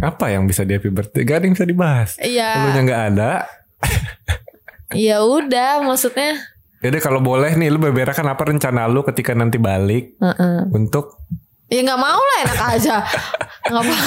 Apa 0.01 0.31
yang 0.33 0.47
bisa 0.49 0.63
di 0.63 0.73
happy 0.73 0.89
birthday 0.89 1.21
Gak 1.27 1.37
ada 1.37 1.45
yang 1.45 1.55
bisa 1.59 1.67
dibahas 1.67 2.15
Iya. 2.17 2.49
Lu 2.63 2.69
nya 2.71 2.81
gak 2.87 3.03
ada 3.13 3.31
Ya 4.95 5.19
udah 5.21 5.83
maksudnya. 5.83 6.39
Jadi 6.79 6.97
kalau 7.03 7.19
boleh 7.19 7.51
nih 7.59 7.67
Lu 7.67 7.77
beberkan 7.83 8.23
apa 8.31 8.47
rencana 8.47 8.87
lu 8.87 9.03
ketika 9.03 9.35
nanti 9.35 9.59
balik 9.59 10.15
Heeh. 10.23 10.71
Untuk 10.71 11.19
Ya 11.73 11.81
nggak 11.81 11.97
mau 11.97 12.21
lah 12.21 12.37
enak 12.45 12.59
aja. 12.71 12.95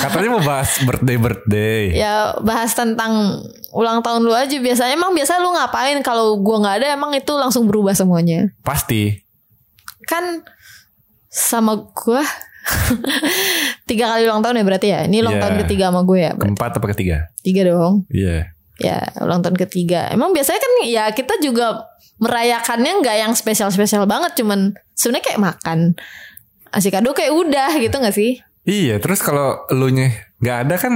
Katanya 0.06 0.30
mau 0.30 0.44
bahas 0.44 0.70
birthday 0.78 1.18
birthday. 1.18 1.82
Ya 1.90 2.30
bahas 2.38 2.70
tentang 2.72 3.42
ulang 3.74 4.00
tahun 4.00 4.22
lu 4.22 4.30
aja 4.30 4.54
biasanya 4.54 4.94
emang 4.94 5.10
biasa 5.10 5.42
lu 5.42 5.50
ngapain 5.50 5.98
kalau 6.00 6.38
gua 6.38 6.62
nggak 6.62 6.76
ada 6.78 6.86
emang 6.94 7.10
itu 7.10 7.34
langsung 7.34 7.66
berubah 7.66 7.90
semuanya. 7.90 8.54
Pasti. 8.62 9.18
Kan 10.06 10.46
sama 11.26 11.90
gua 11.90 12.22
tiga 13.88 14.10
kali 14.10 14.26
ulang 14.26 14.42
tahun 14.42 14.58
ya 14.58 14.64
berarti 14.64 14.86
ya. 14.88 15.00
Ini 15.04 15.16
ulang 15.22 15.34
Iya. 15.34 15.42
tahun 15.42 15.56
ketiga 15.66 15.84
sama 15.90 16.00
gue 16.02 16.18
ya. 16.18 16.30
berarti. 16.32 16.46
Keempat 16.54 16.70
apa 16.78 16.86
ketiga? 16.94 17.16
Tiga 17.40 17.60
dong. 17.64 17.94
Iya. 18.10 18.36
Ya 18.78 18.98
ulang 19.18 19.40
tahun 19.40 19.56
ketiga. 19.56 20.10
Emang 20.10 20.30
biasanya 20.30 20.60
kan 20.60 20.72
ya 20.84 21.04
kita 21.10 21.38
juga 21.40 21.86
merayakannya 22.18 22.92
nggak 23.02 23.16
yang 23.18 23.32
spesial-spesial 23.34 24.04
banget. 24.04 24.34
Cuman 24.38 24.74
sebenarnya 24.94 25.24
kayak 25.32 25.42
makan. 25.42 25.78
Asik 26.76 26.92
kado 26.92 27.16
kayak 27.16 27.32
udah 27.32 27.72
gitu 27.80 27.96
gak 27.96 28.12
sih? 28.12 28.36
Iya, 28.68 29.00
terus 29.00 29.24
kalau 29.24 29.64
lu 29.72 29.88
nya 29.88 30.12
nggak 30.44 30.58
ada 30.68 30.76
kan 30.76 30.94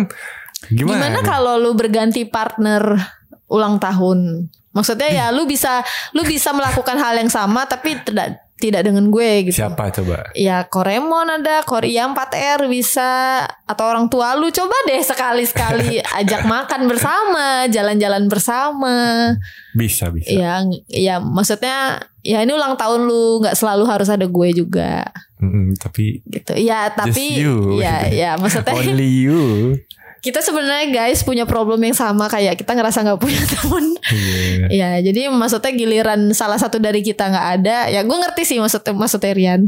gimana? 0.68 1.08
Gimana 1.08 1.18
kalau 1.24 1.56
lu 1.56 1.72
berganti 1.72 2.28
partner 2.28 3.00
ulang 3.48 3.80
tahun? 3.80 4.50
Maksudnya 4.76 5.08
ya 5.08 5.26
lu 5.32 5.48
bisa 5.48 5.80
lu 6.12 6.20
bisa 6.26 6.52
melakukan 6.52 7.00
hal 7.00 7.16
yang 7.16 7.32
sama 7.32 7.64
tapi 7.64 7.96
tidak 8.04 8.49
tidak 8.60 8.84
dengan 8.84 9.08
gue 9.08 9.48
gitu. 9.48 9.64
Siapa 9.64 9.88
coba? 9.90 10.28
Ya 10.36 10.62
Koremon 10.68 11.40
ada, 11.40 11.64
Korea 11.64 12.04
4R 12.12 12.68
bisa 12.68 13.42
atau 13.64 13.84
orang 13.88 14.12
tua 14.12 14.36
lu 14.36 14.52
coba 14.52 14.76
deh 14.86 15.00
sekali-sekali 15.00 16.04
ajak 16.20 16.44
makan 16.44 16.84
bersama, 16.86 17.64
jalan-jalan 17.72 18.28
bersama. 18.28 19.32
Bisa, 19.72 20.12
bisa. 20.12 20.28
Ya 20.28 20.60
ya 20.92 21.16
maksudnya 21.18 22.04
ya 22.20 22.44
ini 22.44 22.52
ulang 22.52 22.76
tahun 22.76 23.08
lu 23.08 23.40
nggak 23.40 23.56
selalu 23.56 23.84
harus 23.88 24.12
ada 24.12 24.28
gue 24.28 24.48
juga 24.52 25.08
Mm-mm, 25.40 25.72
tapi 25.80 26.20
gitu. 26.28 26.52
Ya 26.60 26.92
tapi 26.92 27.40
you. 27.40 27.80
ya 27.80 28.04
ya 28.12 28.36
maksudnya 28.36 28.76
only 28.80 29.08
you. 29.24 29.72
Kita 30.20 30.40
sebenarnya 30.40 30.88
guys 30.90 31.20
punya 31.20 31.44
problem 31.44 31.80
yang 31.80 31.92
sama 31.92 32.28
kayak 32.28 32.56
kita 32.56 32.72
ngerasa 32.72 33.02
nggak 33.02 33.18
punya 33.18 33.40
temen 33.56 33.84
Iya. 34.10 34.66
ya 34.68 34.90
jadi 35.02 35.30
maksudnya 35.30 35.70
giliran 35.70 36.20
salah 36.30 36.56
satu 36.56 36.76
dari 36.76 37.00
kita 37.00 37.26
nggak 37.26 37.46
ada 37.58 37.76
ya 37.88 38.00
gue 38.00 38.16
ngerti 38.16 38.42
sih 38.44 38.58
maksudnya 38.58 38.92
maksudnya 38.92 39.30
Rian 39.30 39.62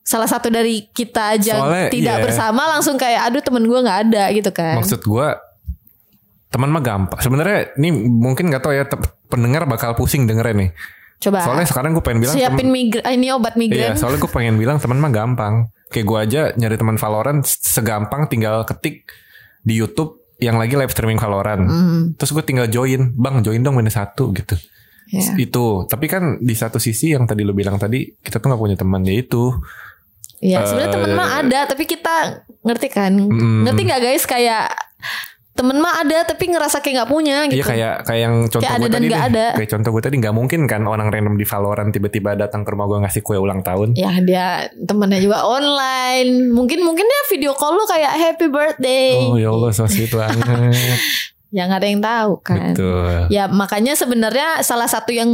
salah 0.00 0.28
satu 0.28 0.48
dari 0.48 0.84
kita 0.86 1.36
aja 1.36 1.58
Soalnya, 1.58 1.88
tidak 1.88 2.16
iya. 2.16 2.22
bersama 2.22 2.62
langsung 2.68 2.96
kayak 2.96 3.28
aduh 3.28 3.40
temen 3.40 3.64
gue 3.64 3.78
nggak 3.78 3.98
ada 4.08 4.24
gitu 4.30 4.50
kan 4.50 4.76
Maksud 4.78 5.00
gua 5.04 5.36
teman 6.48 6.70
mah 6.70 6.78
gampang. 6.78 7.18
Sebenarnya 7.18 7.74
ini 7.74 7.90
mungkin 8.06 8.46
nggak 8.46 8.62
tahu 8.62 8.70
ya 8.70 8.86
pendengar 9.26 9.66
bakal 9.66 9.98
pusing 9.98 10.22
dengerin 10.24 10.54
nih. 10.54 10.70
coba 11.18 11.42
Soalnya 11.42 11.66
sekarang 11.66 11.98
gue 11.98 12.04
pengen 12.04 12.22
bilang 12.22 12.34
siapin 12.36 12.68
temen- 12.68 12.70
migran 12.70 13.10
ini 13.10 13.26
obat 13.34 13.54
Iya, 13.54 13.58
migran 13.58 13.92
soalnya 13.98 14.22
gue 14.22 14.30
pengen 14.30 14.54
bilang 14.54 14.78
teman 14.78 15.02
mah 15.02 15.10
gampang. 15.10 15.66
Kayak 15.90 16.06
gue 16.06 16.18
aja 16.20 16.42
nyari 16.54 16.78
teman 16.78 16.94
Valorant 16.94 17.42
segampang 17.42 18.30
tinggal 18.30 18.62
ketik 18.62 19.02
di 19.64 19.74
YouTube 19.74 20.20
yang 20.36 20.54
lagi 20.54 20.76
live 20.76 20.90
streaming 20.90 21.16
Valorant. 21.16 21.64
Hmm, 21.64 22.00
Terus 22.14 22.30
gue 22.30 22.44
tinggal 22.44 22.68
join, 22.68 23.10
bang 23.10 23.40
join 23.40 23.58
dong 23.58 23.74
minus 23.74 23.96
satu 23.96 24.28
gitu. 24.30 24.54
ya. 25.06 25.24
Itu. 25.34 25.84
Tapi 25.84 26.04
kan 26.04 26.36
di 26.38 26.52
satu 26.52 26.76
sisi 26.76 27.10
yang 27.10 27.24
tadi 27.24 27.40
lu 27.40 27.50
bilang 27.50 27.76
tadi 27.76 28.04
kita 28.14 28.36
tuh 28.36 28.48
nggak 28.48 28.60
punya 28.60 28.76
teman 28.76 29.00
ya 29.02 29.14
itu. 29.14 29.56
Ya 30.38 30.60
sebenarnya 30.62 30.92
temen 30.92 31.08
Eh, 31.08 31.16
mah 31.16 31.30
ada 31.40 31.60
tapi 31.64 31.84
kita 31.84 32.14
ngerti 32.60 32.88
kan 32.88 33.12
Mm. 33.16 33.64
ngerti 33.64 33.80
nggak 33.82 34.02
guys 34.02 34.24
kayak 34.24 34.68
temen 35.54 35.78
mah 35.78 36.02
ada 36.02 36.26
tapi 36.26 36.50
ngerasa 36.50 36.78
kayak 36.78 36.94
nggak 36.96 37.08
punya 37.08 37.46
gitu 37.46 37.56
Iya 37.56 37.64
kayak 37.64 37.94
kayak 38.04 38.20
yang 38.20 38.34
contoh 38.44 38.58
Kayak 38.60 38.74
gue 38.76 38.90
tadi 38.90 39.06
nggak 39.06 39.22
deh. 39.22 39.30
ada. 39.30 39.46
Kayak 39.54 39.70
contoh 39.70 39.90
gue 39.90 40.02
tadi 40.02 40.16
nggak 40.18 40.34
mungkin 40.34 40.60
kan 40.64 40.82
orang 40.82 41.08
random 41.08 41.34
di 41.34 41.44
Valorant 41.44 41.90
tiba-tiba 41.90 42.30
datang 42.34 42.60
ke 42.60 42.70
rumah 42.70 42.84
gue 42.84 42.98
ngasih 43.00 43.22
kue 43.22 43.36
ulang 43.36 43.60
tahun. 43.60 43.94
ya 43.94 44.18
dia 44.18 44.46
temennya 44.76 45.20
juga 45.20 45.38
online 45.42 46.50
mungkin 46.50 46.82
mungkin 46.82 47.02
dia 47.02 47.22
video 47.28 47.52
call 47.52 47.70
lu 47.72 47.86
kayak 47.86 48.12
happy 48.12 48.46
birthday 48.48 49.14
Oh 49.22 49.36
ya 49.36 49.48
Allah 49.48 49.70
so 49.70 49.86
sweet 49.86 50.10
banget. 50.10 50.42
ya 51.48 51.64
nggak 51.64 51.78
ada 51.78 51.88
yang 51.88 52.02
tahu 52.02 52.32
kan 52.40 52.74
Betul. 52.74 53.30
ya 53.30 53.46
makanya 53.46 53.94
sebenarnya 53.94 54.58
salah 54.60 54.86
satu 54.86 55.10
yang 55.10 55.30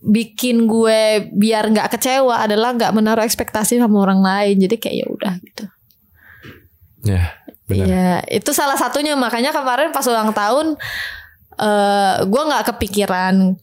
bikin 0.00 0.66
gue 0.66 1.00
biar 1.32 1.66
nggak 1.68 1.90
kecewa 1.92 2.38
adalah 2.40 2.70
nggak 2.72 2.90
menaruh 2.90 3.22
ekspektasi 3.22 3.74
sama 3.76 3.96
orang 4.00 4.18
lain 4.18 4.58
jadi 4.60 4.74
kayak 4.76 4.96
ya 4.96 5.06
udah 5.06 5.34
gitu 5.40 5.64
Ya 7.06 7.30
benar. 7.66 7.86
ya 7.86 8.10
itu 8.28 8.50
salah 8.50 8.74
satunya 8.74 9.14
makanya 9.14 9.50
kemarin 9.50 9.90
pas 9.90 10.06
ulang 10.06 10.30
tahun 10.30 10.78
eh 11.56 12.14
gue 12.22 12.42
nggak 12.44 12.64
kepikiran 12.70 13.56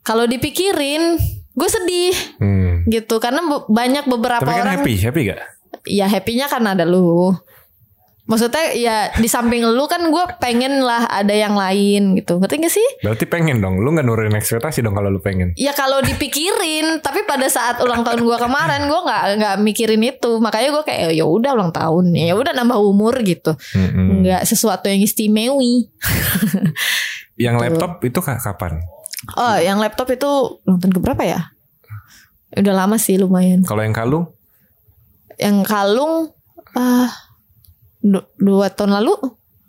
kalau 0.00 0.24
dipikirin 0.24 1.16
gue 1.54 1.68
sedih 1.70 2.14
Hmm. 2.36 2.82
gitu 2.86 3.16
karena 3.16 3.40
banyak 3.64 4.04
beberapa 4.04 4.42
Tapi 4.42 4.52
kan 4.52 4.64
orang 4.64 4.74
happy, 4.80 4.92
happy 4.98 5.20
gak? 5.28 5.40
ya 5.86 6.06
happynya 6.06 6.46
kan 6.46 6.64
ada 6.64 6.82
lu 6.82 7.30
maksudnya 8.24 8.72
ya 8.72 8.96
di 9.12 9.28
samping 9.28 9.60
lu 9.62 9.84
kan 9.84 10.00
gue 10.00 10.24
pengen 10.38 10.80
lah 10.80 11.04
ada 11.04 11.30
yang 11.30 11.52
lain 11.52 12.16
gitu. 12.16 12.40
Ngerti 12.40 12.56
gak 12.56 12.72
sih? 12.72 12.88
Berarti 13.00 13.24
pengen 13.24 13.60
dong. 13.60 13.78
Lu 13.78 13.92
gak 13.92 14.02
nurunin 14.02 14.32
ekspektasi 14.32 14.80
dong 14.80 14.92
kalau 14.92 15.08
lu 15.08 15.20
pengen. 15.20 15.52
ya 15.54 15.70
kalau 15.70 16.00
dipikirin 16.00 16.98
tapi 16.98 17.22
pada 17.24 17.44
saat 17.46 17.78
ulang 17.78 18.00
tahun 18.00 18.24
gue 18.24 18.38
kemarin 18.38 18.88
gue 18.88 19.00
nggak 19.00 19.22
nggak 19.36 19.54
mikirin 19.60 20.00
itu. 20.00 20.40
Makanya 20.40 20.68
gue 20.72 20.82
kayak 20.82 21.12
ya 21.12 21.24
udah 21.24 21.50
ulang 21.52 21.70
tahun. 21.70 22.12
Ya 22.12 22.32
udah 22.32 22.52
nambah 22.52 22.78
umur 22.78 23.20
gitu. 23.20 23.52
Nggak 23.94 24.44
sesuatu 24.44 24.88
yang 24.88 25.00
istimewi. 25.00 25.88
Yang 27.34 27.56
laptop 27.60 27.98
itu 28.00 28.18
ka- 28.22 28.38
kapan? 28.38 28.78
oh 29.34 29.56
yang 29.56 29.80
laptop 29.80 30.06
itu 30.06 30.28
ulang 30.62 30.78
tahun 30.78 30.94
keberapa 30.94 31.22
ya? 31.24 31.40
Udah 32.54 32.74
lama 32.76 32.94
sih 32.94 33.18
lumayan. 33.18 33.66
Kalau 33.66 33.82
yang 33.82 33.90
kalung? 33.90 34.30
yang 35.34 35.66
kalung 35.66 36.30
ah 36.78 37.10
du- 38.04 38.28
dua 38.36 38.68
tahun 38.68 39.00
lalu? 39.00 39.16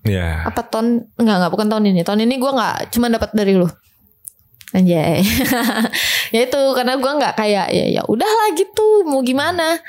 Ya. 0.05 0.45
apa 0.45 0.61
tahun 0.61 1.09
enggak 1.17 1.35
enggak 1.39 1.51
bukan 1.55 1.67
tahun 1.71 1.83
ini. 1.89 2.01
Tahun 2.05 2.19
ini 2.21 2.35
gue 2.35 2.51
nggak 2.51 2.93
cuma 2.93 3.09
dapat 3.09 3.33
dari 3.33 3.57
lu. 3.57 3.65
Anjay. 4.69 5.23
Ya 6.33 6.41
itu 6.43 6.61
karena 6.75 6.97
gue 6.99 7.07
nggak 7.07 7.37
kayak 7.37 7.71
ya 7.71 7.85
ya 7.87 8.01
udahlah 8.05 8.51
gitu 8.53 9.05
mau 9.07 9.21
gimana? 9.21 9.79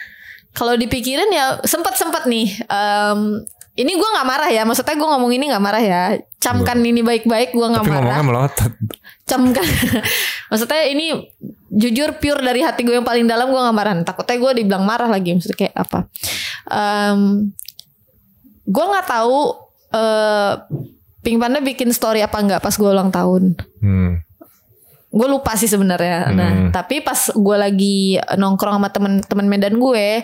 Kalau 0.52 0.72
dipikirin 0.72 1.28
ya 1.28 1.58
sempat 1.66 1.96
sempat 1.98 2.24
nih 2.24 2.48
em, 2.64 3.40
ini 3.74 3.92
gue 3.92 4.08
nggak 4.08 4.24
marah 4.24 4.48
ya 4.48 4.62
maksudnya 4.64 4.94
gue 4.94 5.08
ngomong 5.08 5.32
ini 5.32 5.44
nggak 5.50 5.64
marah 5.64 5.82
ya. 5.82 6.02
Camkan 6.38 6.78
ini 6.80 7.02
baik-baik 7.02 7.52
gue 7.52 7.66
nggak 7.66 7.84
marah. 7.84 8.00
ngomongnya 8.00 8.24
melotot. 8.24 8.72
camkan. 9.26 9.66
Maksudnya 10.54 10.86
ini 10.86 11.34
jujur 11.66 12.14
pure 12.22 12.38
dari 12.40 12.62
hati 12.62 12.86
gue 12.86 12.94
yang 12.94 13.02
paling 13.02 13.26
dalam 13.26 13.50
gue 13.50 13.58
nggak 13.58 13.74
marah. 13.76 13.92
Takutnya 14.06 14.36
gue 14.38 14.52
dibilang 14.62 14.86
marah 14.86 15.10
lagi 15.10 15.34
maksudnya 15.34 15.58
kayak 15.58 15.74
apa. 15.74 16.06
Em, 16.70 17.50
gue 18.66 18.84
nggak 18.84 19.06
tahu 19.06 19.40
eh 19.92 20.52
Pink 21.22 21.38
Panda 21.38 21.58
bikin 21.58 21.90
story 21.90 22.20
apa 22.20 22.38
nggak 22.38 22.60
pas 22.60 22.70
gue 22.70 22.86
ulang 22.86 23.10
tahun 23.10 23.54
Hmm. 23.78 24.22
gue 25.08 25.26
lupa 25.26 25.54
sih 25.54 25.66
sebenarnya 25.66 26.30
nah 26.30 26.50
Hmm. 26.52 26.70
tapi 26.70 27.00
pas 27.00 27.30
gue 27.30 27.56
lagi 27.56 27.98
nongkrong 28.18 28.76
sama 28.76 28.90
temen-temen 28.90 29.46
Medan 29.46 29.78
gue 29.78 30.22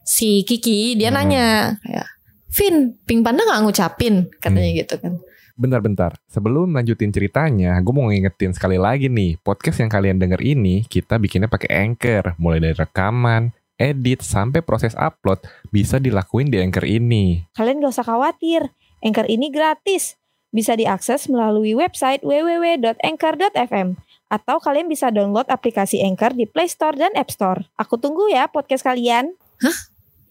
si 0.00 0.42
Kiki 0.42 0.94
dia 0.94 1.10
Hmm. 1.10 1.18
nanya 1.18 1.46
kayak 1.80 2.08
Vin 2.50 2.76
Pink 3.04 3.22
Panda 3.22 3.42
nggak 3.42 3.62
ngucapin 3.62 4.26
katanya 4.38 4.70
Hmm. 4.70 4.80
gitu 4.80 4.96
kan 4.96 5.14
Bentar-bentar, 5.60 6.16
sebelum 6.24 6.72
lanjutin 6.72 7.12
ceritanya, 7.12 7.76
gue 7.84 7.92
mau 7.92 8.08
ngingetin 8.08 8.56
sekali 8.56 8.80
lagi 8.80 9.12
nih, 9.12 9.36
podcast 9.44 9.84
yang 9.84 9.92
kalian 9.92 10.16
denger 10.16 10.40
ini 10.40 10.88
kita 10.88 11.20
bikinnya 11.20 11.52
pakai 11.52 11.84
Anchor, 11.84 12.32
mulai 12.40 12.64
dari 12.64 12.72
rekaman, 12.72 13.52
edit, 13.80 14.20
sampai 14.20 14.60
proses 14.60 14.92
upload 15.00 15.40
bisa 15.72 15.96
dilakuin 15.96 16.52
di 16.52 16.60
Anchor 16.60 16.84
ini. 16.84 17.48
Kalian 17.56 17.80
gak 17.80 17.96
usah 17.96 18.06
khawatir, 18.06 18.68
Anchor 19.00 19.24
ini 19.26 19.48
gratis. 19.48 20.20
Bisa 20.52 20.76
diakses 20.76 21.30
melalui 21.32 21.72
website 21.72 22.20
www.anchor.fm 22.26 23.96
atau 24.30 24.56
kalian 24.62 24.86
bisa 24.86 25.10
download 25.10 25.48
aplikasi 25.50 26.04
Anchor 26.06 26.36
di 26.36 26.46
Play 26.46 26.70
Store 26.70 26.94
dan 26.94 27.10
App 27.18 27.32
Store. 27.34 27.66
Aku 27.80 27.98
tunggu 27.98 28.30
ya 28.30 28.46
podcast 28.46 28.86
kalian. 28.86 29.34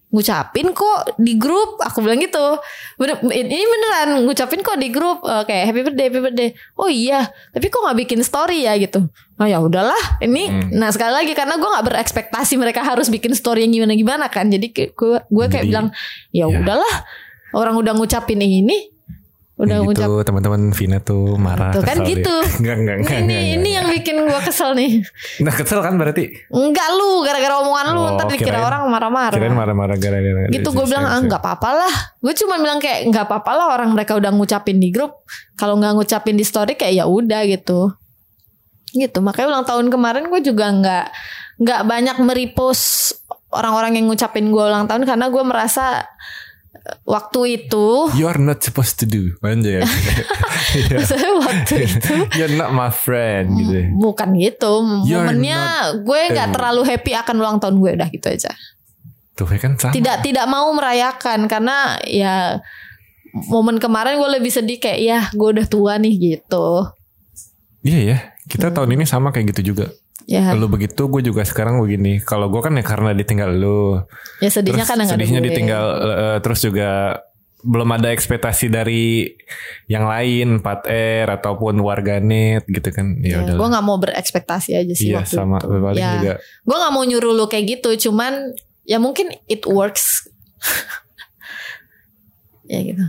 Ngucapin 0.09 0.73
kok 0.73 1.15
di 1.17 1.37
grup. 1.37 1.77
Aku 1.79 2.01
bilang 2.01 2.17
gitu. 2.17 2.57
Bener, 2.97 3.21
ini 3.29 3.61
beneran 3.61 4.25
ngucapin 4.25 4.61
kok 4.61 4.77
di 4.77 4.89
grup. 4.89 5.21
Eh, 5.21 5.43
kayak 5.45 5.63
happy 5.69 5.81
birthday 5.85 6.05
happy 6.09 6.19
birthday. 6.19 6.49
Oh 6.75 6.89
iya 6.89 7.29
tapi 7.49 7.69
kok 7.69 7.81
nggak 7.81 7.97
bikin 8.05 8.19
story 8.21 8.65
ya 8.65 8.73
gitu. 8.75 9.05
Oh 9.37 9.45
ya 9.45 9.61
udahlah. 9.61 10.19
Ini 10.19 10.43
Hmm. 10.49 10.67
nah 10.75 10.89
sekali 10.89 11.13
lagi 11.13 11.31
karena 11.31 11.55
gue 11.55 11.69
nggak 11.69 11.85
berekspektasi 11.85 12.57
mereka 12.57 12.81
harus 12.81 13.07
bikin 13.07 13.31
story 13.31 13.63
yang 13.63 13.73
gimana 13.73 13.93
gimana 13.93 14.25
kan. 14.27 14.49
Jadi 14.49 14.73
gue 14.73 15.45
kayak 15.47 15.65
Jadi, 15.65 15.69
bilang 15.69 15.93
ya 16.29 16.45
ya. 16.45 16.57
udahlah. 16.59 16.95
Orang 17.49 17.77
udah 17.77 17.97
ngucapin 17.97 18.37
ini 18.41 18.98
udah 19.59 19.75
gitu, 19.83 20.07
ngucap 20.07 20.23
teman-teman 20.23 20.71
Vina 20.71 20.97
tuh 20.99 21.35
marah. 21.35 21.69
Tuh, 21.69 21.83
kan 21.83 21.99
gitu. 22.01 22.23
dia. 22.39 22.55
Enggak, 22.55 22.75
enggak, 22.77 22.95
enggak. 22.97 23.11
ini 23.13 23.19
enggak, 23.19 23.43
ini 23.43 23.51
enggak. 23.51 23.71
yang 23.75 23.87
bikin 23.91 24.15
gue 24.23 24.39
kesel 24.41 24.71
nih 24.71 24.91
Nah 25.39 25.51
kesel 25.51 25.79
kan 25.79 25.93
berarti? 25.93 26.23
enggak 26.47 26.87
lu 26.93 27.09
gara-gara 27.21 27.53
omongan 27.59 27.85
lu 27.89 27.99
Oh, 27.99 28.09
ntar 28.15 28.25
dikira 28.25 28.55
kirain- 28.55 28.63
orang 28.65 28.81
marah-marah 28.87 29.35
Kirain 29.35 29.51
marah-marah 29.51 29.95
gara-gara. 29.95 30.47
gitu 30.47 30.69
gue 30.69 30.85
bilang 30.85 31.03
ah 31.03 31.19
nggak 31.19 31.37
apa-apa 31.37 31.69
lah 31.75 31.93
gue 32.17 32.33
cuma 32.35 32.55
bilang 32.57 32.79
kayak 32.79 32.99
nggak 33.05 33.25
apa-apa 33.25 33.51
lah 33.53 33.65
orang 33.69 33.91
mereka 33.91 34.15
udah 34.15 34.31
ngucapin 34.31 34.75
di 34.75 34.89
grup 34.89 35.27
kalau 35.53 35.75
nggak 35.75 35.91
ngucapin 35.93 36.33
di 36.33 36.43
story 36.43 36.73
kayak 36.73 36.95
ya 36.95 37.05
udah 37.05 37.43
gitu 37.45 37.91
gitu 38.89 39.19
makanya 39.19 39.47
ulang 39.51 39.65
tahun 39.65 39.85
kemarin 39.87 40.23
gue 40.25 40.41
juga 40.41 40.65
nggak 40.67 41.05
nggak 41.59 41.81
banyak 41.83 42.15
meripos 42.19 43.11
orang-orang 43.49 43.93
yang 43.93 44.07
ngucapin 44.07 44.47
gue 44.47 44.63
ulang 44.63 44.85
tahun 44.85 45.03
karena 45.03 45.27
gue 45.27 45.43
merasa 45.43 46.07
waktu 47.03 47.39
itu 47.61 48.13
You 48.15 48.29
are 48.29 48.37
not 48.37 48.61
supposed 48.61 48.97
to 49.01 49.05
do. 49.05 49.35
Anjay. 49.41 49.81
Iya. 49.81 50.95
maksudnya 51.01 51.31
waktu 51.41 51.73
itu 51.85 52.13
You're 52.37 52.55
not 52.57 52.71
my 52.73 52.89
friend 52.93 53.57
gitu. 53.57 53.79
bukan 53.97 54.37
gitu 54.37 54.73
You're 55.05 55.25
momennya 55.25 55.59
gue 56.05 56.19
nggak 56.33 56.49
terlalu 56.53 56.81
happy 56.85 57.11
akan 57.17 57.35
ulang 57.41 57.57
tahun 57.57 57.75
gue 57.81 57.91
udah 57.97 58.09
gitu 58.09 58.27
aja 58.29 58.51
Tuh 59.33 59.47
kan 59.55 59.79
sama. 59.79 59.95
tidak 59.95 60.19
tidak 60.21 60.45
mau 60.51 60.67
merayakan 60.75 61.47
karena 61.47 61.95
ya 62.03 62.59
momen 63.47 63.79
kemarin 63.79 64.19
gue 64.19 64.29
lebih 64.35 64.51
sedih 64.51 64.77
kayak 64.77 64.99
ya 64.99 65.19
gue 65.31 65.49
udah 65.57 65.65
tua 65.65 65.95
nih 65.97 66.13
gitu 66.37 66.89
Iya 67.79 67.99
ya. 68.03 68.17
Kita 68.43 68.75
tahun 68.75 68.99
ini 68.99 69.07
sama 69.07 69.31
kayak 69.31 69.55
gitu 69.55 69.71
juga. 69.71 69.87
Ya. 70.29 70.53
Lu 70.53 70.69
begitu, 70.69 71.09
gue 71.09 71.21
juga 71.25 71.41
sekarang 71.41 71.81
begini. 71.81 72.21
Kalau 72.21 72.53
gue 72.53 72.61
kan 72.61 72.77
ya 72.77 72.85
karena 72.85 73.17
ditinggal 73.17 73.49
lu. 73.57 73.97
ya 74.37 74.49
sedihnya 74.53 74.85
terus 74.85 75.09
kan 75.09 75.17
sedihnya 75.17 75.41
ditinggal 75.41 75.85
eh, 76.05 76.37
terus 76.45 76.61
juga 76.61 77.17
belum 77.59 77.91
ada 77.91 78.15
ekspektasi 78.15 78.71
dari 78.71 79.35
yang 79.91 80.07
lain 80.07 80.63
4R 80.63 81.27
ataupun 81.41 81.75
warganet 81.83 82.63
gitu 82.69 82.93
kan. 82.93 83.19
Ya, 83.19 83.43
ya, 83.43 83.57
gue 83.57 83.67
nggak 83.67 83.83
mau 83.83 83.99
berekspektasi 83.99 84.79
aja 84.79 84.93
sih 84.95 85.11
iya 85.11 85.19
waktu 85.19 85.35
sama. 85.35 85.59
itu. 85.59 85.75
paling 85.81 85.99
ya, 85.99 86.11
juga 86.15 86.33
gue 86.39 86.77
nggak 86.79 86.93
mau 86.95 87.03
nyuruh 87.03 87.33
lu 87.35 87.45
kayak 87.51 87.65
gitu 87.79 88.09
cuman 88.09 88.55
ya 88.87 89.01
mungkin 89.01 89.33
it 89.49 89.65
works. 89.67 90.29
Ya 92.69 92.85
gitu. 92.85 93.01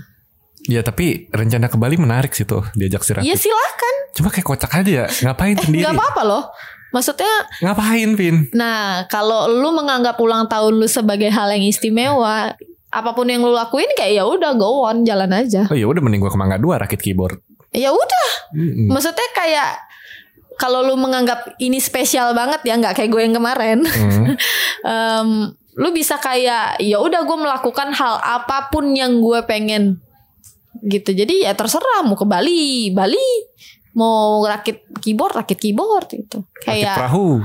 Ya 0.73 0.81
tapi 0.81 1.29
rencana 1.37 1.69
ke 1.69 1.77
Bali 1.77 2.01
menarik 2.01 2.33
sih 2.33 2.49
tuh 2.49 2.65
diajak 2.73 3.05
si 3.05 3.13
Raffi. 3.13 3.29
Ya 3.29 3.37
silakan. 3.37 3.95
Cuma 4.17 4.33
kayak 4.33 4.49
kocak 4.49 4.73
aja 4.73 5.05
ya 5.05 5.07
ngapain 5.21 5.53
sendiri 5.61 5.85
nggak 5.85 6.01
apa-apa 6.01 6.23
loh 6.25 6.45
maksudnya 6.91 7.31
ngapain 7.63 8.15
Pin 8.15 8.37
Nah, 8.53 9.07
kalau 9.07 9.47
lu 9.47 9.71
menganggap 9.73 10.19
ulang 10.19 10.47
tahun 10.47 10.79
lu 10.79 10.87
sebagai 10.87 11.31
hal 11.31 11.51
yang 11.55 11.65
istimewa, 11.65 12.55
apa 12.91 13.11
pun 13.15 13.27
yang 13.31 13.43
lu 13.43 13.55
lakuin 13.55 13.87
kayak 13.95 14.19
ya 14.19 14.25
udah 14.27 14.53
go 14.59 14.83
on, 14.87 15.07
jalan 15.07 15.31
aja. 15.31 15.71
oh 15.71 15.79
ya 15.79 15.87
udah 15.87 16.03
mending 16.03 16.21
gue 16.21 16.31
ke 16.31 16.39
Mangga 16.39 16.59
Dua 16.59 16.79
rakit 16.79 16.99
keyboard 16.99 17.39
Ya 17.71 17.95
udah. 17.95 18.29
Mm-mm. 18.51 18.91
Maksudnya 18.91 19.29
kayak 19.31 19.79
kalau 20.59 20.83
lu 20.83 20.99
menganggap 20.99 21.55
ini 21.63 21.79
spesial 21.79 22.35
banget 22.35 22.61
ya, 22.67 22.75
nggak 22.77 22.99
kayak 22.99 23.11
gue 23.15 23.23
yang 23.23 23.35
kemarin. 23.39 23.79
Hmm. 23.87 24.35
Em, 24.91 25.29
lu 25.79 25.89
bisa 25.95 26.19
kayak 26.19 26.83
ya 26.83 26.99
udah 26.99 27.23
gue 27.23 27.39
melakukan 27.39 27.95
hal 27.95 28.19
apa 28.21 28.69
pun 28.75 28.91
yang 28.93 29.23
gue 29.23 29.39
pengen 29.47 30.03
gitu. 30.83 31.15
Jadi 31.15 31.47
ya 31.47 31.55
terserah 31.55 32.03
mau 32.03 32.19
ke 32.19 32.27
Bali, 32.27 32.91
Bali. 32.91 33.31
Mau 34.01 34.49
rakit 34.49 34.89
keyboard, 35.05 35.45
rakit 35.45 35.61
keyboard 35.61 36.09
gitu. 36.09 36.49
rakit 36.49 36.65
Kayak 36.65 36.97
perahu 36.97 37.45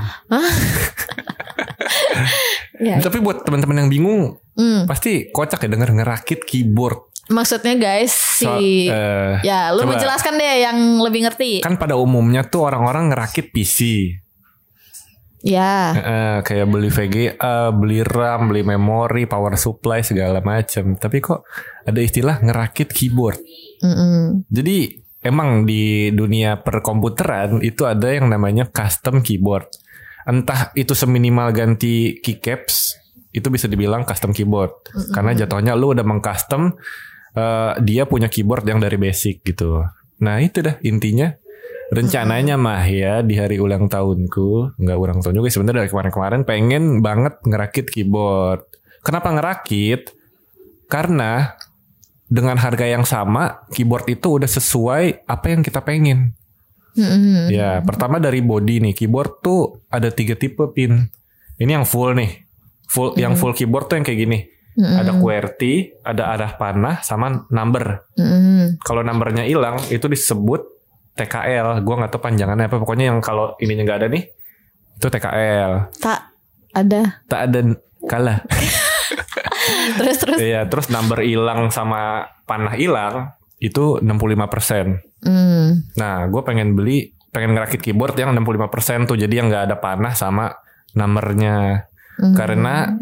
ya, 2.80 2.96
tapi 3.00 3.20
buat 3.20 3.44
teman-teman 3.44 3.84
yang 3.84 3.90
bingung 3.92 4.22
hmm. 4.56 4.88
pasti 4.88 5.28
kocak 5.28 5.64
ya 5.64 5.68
denger 5.68 5.92
ngerakit 5.92 6.44
keyboard 6.44 7.12
Maksudnya 7.26 7.74
guys 7.74 8.14
si 8.14 8.46
So, 8.46 8.94
eh, 8.94 9.42
ya 9.42 9.74
lu 9.74 9.82
coba. 9.82 9.98
menjelaskan 9.98 10.38
deh 10.38 10.56
yang 10.62 10.78
lebih 11.02 11.26
ngerti. 11.26 11.58
kan 11.58 11.74
pada 11.74 11.98
umumnya 11.98 12.46
tuh 12.46 12.70
orang-orang 12.70 13.10
ngerakit 13.10 13.50
PC 13.50 14.14
Ya. 15.46 15.94
Eh, 15.94 16.38
kayak 16.42 16.66
beli 16.66 16.90
VGA, 16.90 17.70
beli 17.70 18.02
RAM, 18.02 18.50
beli 18.50 18.66
memori, 18.66 19.30
power 19.30 19.54
supply 19.54 20.02
segala 20.02 20.42
macam. 20.42 20.98
Tapi 20.98 21.22
kok 21.22 21.46
ada 21.86 22.02
istilah 22.02 22.42
ngerakit 22.42 22.90
keyboard. 22.90 23.38
Mm-mm. 23.78 24.42
Jadi 24.50 25.05
emang 25.26 25.66
di 25.66 26.14
dunia 26.14 26.62
perkomputeran 26.62 27.58
itu 27.66 27.82
ada 27.82 28.14
yang 28.14 28.30
namanya 28.30 28.70
custom 28.70 29.20
keyboard. 29.20 29.66
Entah 30.26 30.70
itu 30.78 30.94
seminimal 30.94 31.50
ganti 31.50 32.18
keycaps, 32.22 32.98
itu 33.34 33.46
bisa 33.50 33.66
dibilang 33.66 34.06
custom 34.06 34.30
keyboard. 34.30 34.72
Karena 35.10 35.34
jatuhnya 35.34 35.74
lu 35.74 35.92
udah 35.92 36.06
mengcustom 36.06 36.72
eh, 37.34 37.72
dia 37.82 38.06
punya 38.06 38.30
keyboard 38.30 38.64
yang 38.64 38.78
dari 38.78 38.96
basic 38.96 39.44
gitu. 39.44 39.82
Nah 40.22 40.40
itu 40.40 40.64
dah 40.64 40.78
intinya. 40.86 41.34
Rencananya 41.86 42.58
mah 42.58 42.82
ya 42.90 43.22
di 43.22 43.38
hari 43.38 43.62
ulang 43.62 43.86
tahunku, 43.86 44.74
nggak 44.74 44.98
ulang 44.98 45.22
tahun 45.22 45.38
juga 45.38 45.54
sebenarnya 45.54 45.86
dari 45.86 45.90
kemarin-kemarin 45.94 46.42
pengen 46.42 46.84
banget 46.98 47.38
ngerakit 47.46 47.86
keyboard. 47.94 48.66
Kenapa 49.06 49.30
ngerakit? 49.30 50.10
Karena 50.90 51.54
dengan 52.26 52.58
harga 52.58 52.86
yang 52.86 53.06
sama, 53.06 53.62
keyboard 53.70 54.10
itu 54.10 54.42
udah 54.42 54.50
sesuai 54.50 55.26
apa 55.26 55.46
yang 55.50 55.62
kita 55.62 55.78
pengen. 55.82 56.34
Mm-mm. 56.96 57.52
Ya, 57.52 57.84
pertama 57.84 58.16
dari 58.18 58.40
body 58.40 58.82
nih, 58.82 58.94
keyboard 58.96 59.44
tuh 59.44 59.84
ada 59.92 60.10
tiga 60.10 60.34
tipe 60.34 60.64
pin. 60.72 61.06
Ini 61.60 61.80
yang 61.80 61.86
full 61.86 62.16
nih, 62.16 62.44
full 62.88 63.14
yang 63.20 63.36
full 63.38 63.52
keyboard 63.54 63.86
tuh 63.86 64.00
yang 64.00 64.06
kayak 64.06 64.20
gini. 64.26 64.38
Ada 64.76 65.16
QWERTY, 65.16 66.04
ada 66.04 66.36
arah 66.36 66.52
panah, 66.60 67.00
sama 67.00 67.48
number. 67.48 68.04
Mm-mm. 68.20 68.76
Kalau 68.84 69.00
numbernya 69.00 69.48
hilang, 69.48 69.80
itu 69.88 70.04
disebut 70.04 70.68
TKL. 71.16 71.80
Gua 71.80 71.94
nggak 72.04 72.12
tahu 72.12 72.20
panjangannya 72.20 72.68
apa. 72.68 72.76
Pokoknya 72.76 73.08
yang 73.08 73.24
kalau 73.24 73.56
ininya 73.56 73.88
nggak 73.88 73.98
ada 74.04 74.08
nih, 74.12 74.28
itu 75.00 75.06
TKL. 75.08 75.72
Tak 75.96 76.20
ada. 76.76 77.24
Tak 77.24 77.40
ada 77.48 77.60
kalah. 78.04 78.44
Terus 79.98 80.16
terus. 80.20 80.38
Iya, 80.38 80.60
terus 80.68 80.86
number 80.92 81.22
hilang 81.22 81.70
sama 81.70 82.30
panah 82.46 82.74
hilang 82.74 83.34
itu 83.58 83.98
65%. 84.04 85.24
Mm. 85.24 85.96
Nah, 85.96 86.28
gue 86.28 86.42
pengen 86.44 86.76
beli, 86.76 87.16
pengen 87.32 87.56
ngerakit 87.56 87.80
keyboard 87.80 88.14
yang 88.20 88.36
65% 88.36 89.08
tuh, 89.08 89.16
jadi 89.16 89.42
yang 89.42 89.48
nggak 89.48 89.72
ada 89.72 89.76
panah 89.80 90.12
sama 90.12 90.52
numbernya. 90.92 91.88
Mm. 92.20 92.34
Karena, 92.36 92.92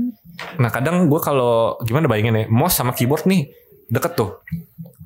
nah 0.58 0.70
kadang 0.70 1.10
gue 1.10 1.20
kalau 1.20 1.78
gimana 1.82 2.06
bayangin 2.06 2.38
ya, 2.38 2.44
mouse 2.46 2.78
sama 2.78 2.94
keyboard 2.94 3.26
nih 3.26 3.50
deket 3.90 4.14
tuh, 4.14 4.40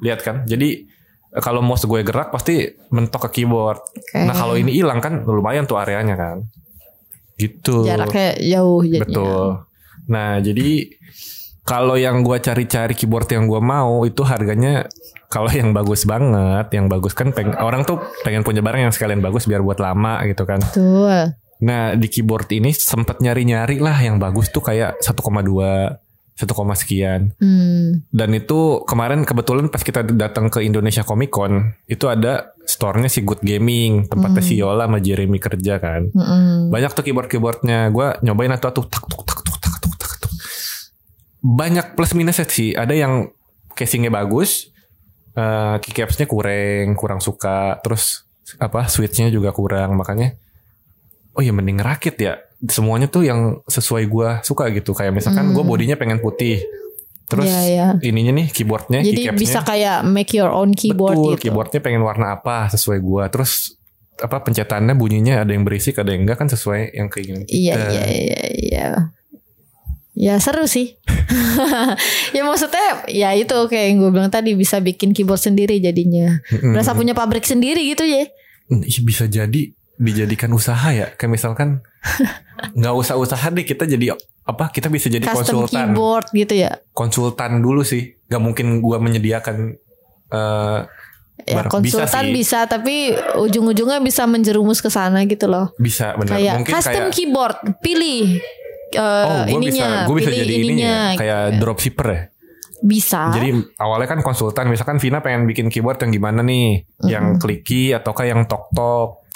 lihat 0.05 0.21
kan. 0.21 0.45
Jadi 0.45 0.85
eh, 1.33 1.43
kalau 1.43 1.65
mouse 1.65 1.89
gue 1.89 2.05
gerak 2.05 2.29
pasti 2.29 2.69
mentok 2.93 3.33
ke 3.33 3.43
keyboard. 3.43 3.81
Oke. 3.81 4.21
Nah 4.21 4.37
kalau 4.37 4.55
ini 4.55 4.77
hilang 4.77 5.01
kan 5.01 5.25
lumayan 5.25 5.65
tuh 5.65 5.81
areanya 5.81 6.15
kan, 6.15 6.45
gitu. 7.41 7.89
jaraknya 7.89 8.37
jauh 8.37 8.85
jadinya. 8.85 9.05
Betul. 9.09 9.49
Nah, 10.09 10.41
jadi 10.41 10.89
kalau 11.69 12.01
yang 12.01 12.25
gua 12.25 12.41
cari-cari 12.41 12.97
keyboard 12.97 13.29
yang 13.29 13.45
gua 13.45 13.61
mau 13.61 14.09
itu 14.09 14.25
harganya 14.25 14.89
kalau 15.29 15.53
yang 15.53 15.77
bagus 15.77 16.09
banget, 16.09 16.73
yang 16.73 16.89
bagus 16.89 17.13
kan 17.13 17.37
peng, 17.37 17.53
orang 17.61 17.85
tuh 17.85 18.01
pengen 18.25 18.41
punya 18.41 18.65
barang 18.65 18.89
yang 18.89 18.95
sekalian 18.97 19.21
bagus 19.21 19.45
biar 19.45 19.61
buat 19.61 19.77
lama 19.77 20.25
gitu 20.25 20.49
kan. 20.49 20.65
Betul. 20.65 21.37
Nah, 21.59 21.93
di 21.93 22.09
keyboard 22.09 22.49
ini 22.57 22.73
sempet 22.73 23.21
nyari-nyari 23.21 23.77
lah 23.77 24.01
yang 24.01 24.17
bagus 24.17 24.49
tuh 24.49 24.65
kayak 24.65 24.97
1,2 25.05 25.21
1, 26.39 26.79
sekian. 26.79 27.35
Hmm. 27.43 28.07
Dan 28.15 28.31
itu 28.31 28.87
kemarin 28.87 29.27
kebetulan 29.27 29.67
pas 29.69 29.83
kita 29.83 30.07
datang 30.07 30.49
ke 30.49 30.63
Indonesia 30.63 31.03
Comic 31.03 31.35
Con 31.35 31.75
itu 31.91 32.07
ada 32.07 32.55
store-nya 32.63 33.11
si 33.11 33.27
Good 33.27 33.43
Gaming, 33.43 34.07
tempatnya 34.07 34.45
si 34.45 34.55
Yola 34.55 34.87
sama 34.87 35.01
Jeremy 35.01 35.41
kerja 35.41 35.81
kan 35.81 36.13
Mm-mm. 36.13 36.69
banyak 36.69 36.93
tuh 36.93 37.01
keyboard 37.01 37.33
keyboardnya 37.33 37.89
gue 37.89 38.21
nyobain 38.21 38.53
atau 38.53 38.71
tuh 38.77 38.85
tak 38.85 39.09
tuk 39.09 39.25
tak 39.25 39.48
banyak 41.41 41.95
plus 41.95 42.13
minusnya 42.15 42.47
sih 42.49 42.75
ada 42.75 42.93
yang 42.95 43.31
casingnya 43.75 44.11
bagus 44.11 44.71
eh 45.39 45.77
keycapsnya 45.79 46.27
kurang 46.27 46.99
kurang 46.99 47.21
suka 47.23 47.79
terus 47.85 48.27
apa 48.59 48.91
switchnya 48.91 49.31
juga 49.31 49.55
kurang 49.55 49.95
makanya 49.95 50.35
oh 51.39 51.43
ya 51.45 51.55
mending 51.55 51.79
ngerakit 51.79 52.19
ya 52.19 52.43
semuanya 52.67 53.07
tuh 53.07 53.23
yang 53.23 53.63
sesuai 53.71 54.11
gue 54.11 54.29
suka 54.43 54.67
gitu 54.75 54.91
kayak 54.91 55.15
misalkan 55.15 55.55
gue 55.55 55.63
bodinya 55.63 55.95
pengen 55.95 56.19
putih 56.19 56.59
terus 57.29 57.45
Iya, 57.45 57.61
iya. 57.69 57.87
ininya 58.01 58.33
nih 58.41 58.47
keyboardnya 58.49 59.05
Jadi 59.05 59.29
keycapsnya 59.29 59.39
bisa 59.45 59.61
kayak 59.61 59.99
make 60.09 60.33
your 60.33 60.49
own 60.49 60.73
keyboard 60.73 61.15
Betul, 61.15 61.37
gitu. 61.37 61.43
keyboardnya 61.53 61.81
pengen 61.85 62.01
warna 62.01 62.33
apa 62.41 62.73
sesuai 62.73 62.99
gua. 63.05 63.29
Terus 63.29 63.77
apa 64.19 64.41
pencetannya 64.41 64.97
bunyinya 64.97 65.45
ada 65.45 65.53
yang 65.53 65.63
berisik, 65.63 66.01
ada 66.01 66.11
yang 66.11 66.25
enggak 66.25 66.41
kan 66.41 66.49
sesuai 66.49 66.97
yang 66.97 67.13
kayak 67.13 67.25
gini. 67.29 67.45
Iya 67.53 67.75
iya 67.93 68.05
iya 68.09 68.43
iya. 68.57 68.87
Ya 70.17 70.35
seru 70.41 70.65
sih. 70.65 70.97
ya 72.37 72.43
maksudnya 72.43 73.05
ya 73.07 73.31
itu 73.33 73.53
kayak 73.69 73.85
yang 73.89 73.97
gue 74.01 74.11
bilang 74.11 74.33
tadi 74.33 74.57
bisa 74.57 74.81
bikin 74.81 75.13
keyboard 75.13 75.39
sendiri 75.39 75.77
jadinya. 75.79 76.41
Berasa 76.51 76.93
punya 76.93 77.13
pabrik 77.13 77.45
sendiri 77.45 77.85
gitu 77.85 78.05
ya. 78.05 78.25
Bisa 79.05 79.29
jadi 79.29 79.73
dijadikan 79.99 80.53
usaha 80.53 80.89
ya. 80.91 81.13
Kayak 81.15 81.33
misalkan 81.37 81.85
nggak 82.79 82.95
usah 82.95 83.15
usaha 83.17 83.47
deh 83.49 83.65
kita 83.65 83.85
jadi 83.85 84.17
apa? 84.45 84.73
Kita 84.73 84.89
bisa 84.89 85.09
jadi 85.09 85.25
Custom 85.25 85.65
konsultan. 85.69 85.93
keyboard 85.93 86.27
gitu 86.33 86.55
ya. 86.57 86.71
Konsultan 86.93 87.61
dulu 87.61 87.85
sih. 87.85 88.17
Gak 88.25 88.41
mungkin 88.41 88.81
gua 88.81 88.97
menyediakan 88.99 89.77
eh 90.29 90.81
Ya 91.47 91.65
barang. 91.65 91.81
bisa 91.81 92.03
konsultan 92.05 92.25
sih. 92.29 92.35
bisa, 92.35 92.59
tapi 92.67 92.95
ujung-ujungnya 93.39 94.03
bisa 94.03 94.27
menjerumus 94.27 94.83
ke 94.83 94.91
sana 94.91 95.23
gitu 95.25 95.47
loh. 95.49 95.71
Bisa 95.79 96.13
benar. 96.19 96.35
Kayak 96.37 96.55
Mungkin 96.61 96.73
custom 96.77 96.93
kayak 97.09 97.15
keyboard, 97.15 97.57
pilih 97.79 98.43
eh, 98.91 99.25
Oh, 99.25 99.43
gue 99.45 99.61
bisa, 99.61 99.85
ininya, 99.85 99.91
gue 100.05 100.15
bisa 100.17 100.31
pilih 100.31 100.41
jadi 100.41 100.55
ininya, 100.55 100.69
ininya. 100.71 100.97
kayak 101.15 101.43
dropshipper 101.59 102.07
ya. 102.09 102.23
Bisa. 102.79 103.35
Jadi 103.35 103.49
awalnya 103.77 104.09
kan 104.09 104.21
konsultan, 104.21 104.71
misalkan 104.71 104.97
Vina 104.97 105.19
pengen 105.19 105.45
bikin 105.45 105.67
keyboard 105.67 105.99
yang 105.99 106.15
gimana 106.15 106.41
nih, 106.41 106.87
yang 107.03 107.35
clicky 107.37 107.91
ataukah 107.91 108.25
yang 108.25 108.47
tok 108.47 108.71
tok. 108.71 109.27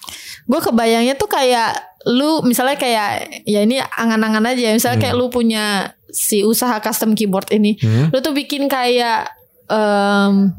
gue 0.42 0.58
kebayangnya 0.58 1.14
tuh 1.14 1.26
kayak 1.26 1.70
lu 2.02 2.42
misalnya 2.42 2.74
kayak 2.74 3.10
ya 3.42 3.62
ini 3.62 3.78
angan-angan 3.78 4.42
aja 4.48 4.74
misalnya 4.74 4.98
Hmm. 4.98 5.04
kayak 5.06 5.16
lu 5.16 5.26
punya 5.28 5.64
si 6.10 6.42
usaha 6.42 6.74
custom 6.78 7.14
keyboard 7.14 7.46
ini. 7.50 7.78
Hmm? 7.78 8.10
Lu 8.10 8.18
tuh 8.18 8.34
bikin 8.34 8.66
kayak 8.66 9.30
em, 9.66 10.50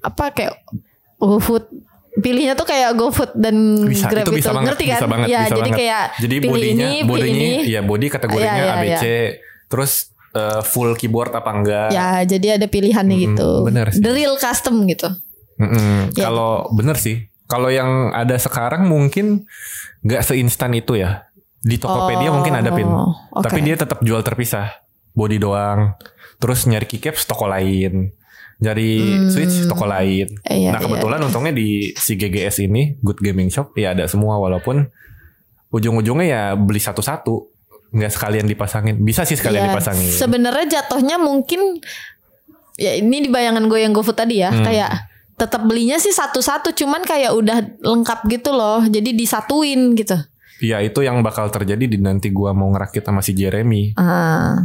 apa 0.00 0.24
kayak 0.32 0.56
GoFood 1.18 1.68
pilihnya 2.14 2.52
tuh 2.52 2.64
kayak 2.64 2.94
GoFood 2.94 3.32
dan 3.34 3.54
bisa 3.84 4.06
Grab 4.06 4.24
itu 4.24 4.32
bisa 4.34 4.50
banget 4.50 4.72
ngerti 4.72 4.84
kan? 4.86 4.96
bisa 4.96 5.06
banget 5.06 5.26
ya 5.26 5.38
bisa 5.38 5.48
jadi 5.50 5.60
banget. 5.62 5.78
kayak 5.78 6.04
jadi 6.16 6.34
pilih 6.36 6.50
bodinya 6.50 6.72
ini, 6.86 6.96
pilih 6.96 7.06
bodinya 7.06 7.46
ini. 7.54 7.68
ya 7.68 7.80
body 7.80 8.06
kategorinya 8.08 8.54
Iya, 8.54 8.64
iya, 8.64 8.74
ABC 8.74 9.04
terus 9.66 9.92
eh, 10.30 10.60
full 10.62 10.90
keyboard 10.92 11.32
apa 11.32 11.50
enggak 11.50 11.88
Ya 11.88 12.08
jadi 12.22 12.46
ada 12.56 12.66
pilihannya 12.66 13.14
Mm-mm, 13.14 13.26
gitu. 13.32 13.48
bener 13.62 13.86
sih. 13.88 14.00
The 14.00 14.10
real 14.10 14.34
custom 14.34 14.84
gitu. 14.84 15.08
Mm-mm. 15.56 16.12
Ya. 16.12 16.26
Kalau 16.26 16.70
bener 16.70 16.94
sih, 16.94 17.16
kalau 17.44 17.68
yang 17.68 17.88
ada 18.10 18.36
sekarang 18.36 18.86
mungkin 18.86 19.46
nggak 20.00 20.22
seinstan 20.22 20.72
itu 20.72 20.94
ya. 20.94 21.26
Di 21.58 21.74
Tokopedia 21.74 22.28
Oh, 22.28 22.34
mungkin 22.34 22.54
ada 22.54 22.70
pin, 22.70 22.86
oke. 22.86 23.42
tapi 23.42 23.58
dia 23.60 23.74
tetap 23.74 23.98
jual 23.98 24.22
terpisah, 24.22 24.78
body 25.12 25.36
doang. 25.36 25.98
Terus 26.36 26.64
nyari 26.64 26.86
keycaps 26.86 27.24
toko 27.24 27.46
lain, 27.46 28.14
nyari 28.58 28.98
Hmm. 28.98 29.30
switch 29.30 29.66
toko 29.66 29.86
lain. 29.86 30.26
Iya, 30.42 30.74
nah 30.74 30.80
kebetulan 30.80 31.22
untungnya 31.22 31.54
di 31.54 31.94
si 31.94 32.14
GGS 32.14 32.58
ini 32.60 32.98
Good 32.98 33.22
Gaming 33.22 33.48
Shop 33.48 33.70
ya 33.74 33.94
ada 33.94 34.04
semua 34.04 34.34
walaupun 34.36 34.82
ujung-ujungnya 35.68 36.26
ya 36.26 36.42
beli 36.54 36.78
satu-satu, 36.78 37.34
nggak 37.92 38.10
sekalian 38.10 38.46
dipasangin. 38.46 38.98
Bisa 38.98 39.22
sih 39.22 39.36
sekalian 39.36 39.62
Ya, 39.62 39.70
dipasangin. 39.70 40.10
Sebenarnya 40.10 40.66
jatuhnya 40.80 41.16
mungkin 41.16 41.78
ya 42.74 42.94
ini 42.94 43.22
di 43.22 43.30
bayangan 43.30 43.66
gue 43.66 43.78
yang 43.78 43.92
GoFood 43.92 44.16
tadi 44.16 44.42
ya, 44.42 44.50
Hmm. 44.50 44.64
kayak 44.64 45.06
tetap 45.38 45.62
belinya 45.62 45.94
sih 45.96 46.10
satu-satu 46.10 46.74
cuman 46.74 47.06
kayak 47.06 47.30
udah 47.30 47.62
lengkap 47.78 48.26
gitu 48.26 48.50
loh. 48.50 48.82
Jadi 48.82 49.14
disatuin 49.14 49.94
gitu. 49.94 50.18
Ya 50.58 50.82
itu 50.82 50.98
yang 51.00 51.22
bakal 51.22 51.46
terjadi 51.54 51.86
di 51.86 52.02
nanti 52.02 52.34
gua 52.34 52.50
mau 52.50 52.66
ngerakit 52.74 53.06
sama 53.06 53.22
si 53.22 53.30
Jeremy. 53.30 53.94
Ah. 53.94 54.58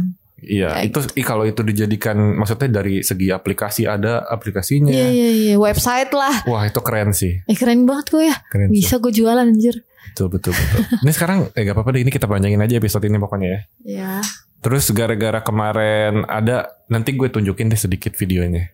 Iya, 0.44 0.68
Kayak 0.76 0.84
itu 0.92 0.98
ih, 1.20 1.26
kalau 1.26 1.44
itu 1.48 1.60
dijadikan 1.64 2.16
maksudnya 2.36 2.80
dari 2.80 3.00
segi 3.00 3.32
aplikasi 3.32 3.88
ada 3.88 4.24
aplikasinya. 4.28 4.92
Iya 4.92 5.08
iya 5.10 5.30
iya, 5.32 5.54
website 5.56 6.12
lah. 6.12 6.44
Wah, 6.44 6.68
itu 6.68 6.80
keren 6.84 7.16
sih. 7.16 7.40
Eh 7.48 7.56
keren 7.56 7.88
banget 7.88 8.12
gue 8.12 8.24
ya. 8.28 8.36
Keren. 8.52 8.68
Bisa 8.68 9.00
gue 9.00 9.12
jualan 9.12 9.44
anjir. 9.44 9.80
Betul 10.12 10.28
betul 10.30 10.52
betul. 10.54 10.80
ini 11.02 11.10
sekarang 11.10 11.38
eh 11.56 11.62
gak 11.64 11.74
apa-apa 11.74 11.90
deh 11.96 12.02
ini 12.06 12.12
kita 12.12 12.30
panjangin 12.30 12.60
aja 12.62 12.78
episode 12.78 13.04
ini 13.08 13.18
pokoknya 13.18 13.48
ya. 13.48 13.60
Ya. 13.82 14.12
Terus 14.60 14.88
gara-gara 14.94 15.40
kemarin 15.44 16.24
ada 16.24 16.70
nanti 16.88 17.12
gue 17.16 17.28
tunjukin 17.28 17.68
deh 17.68 17.80
sedikit 17.80 18.14
videonya. 18.14 18.70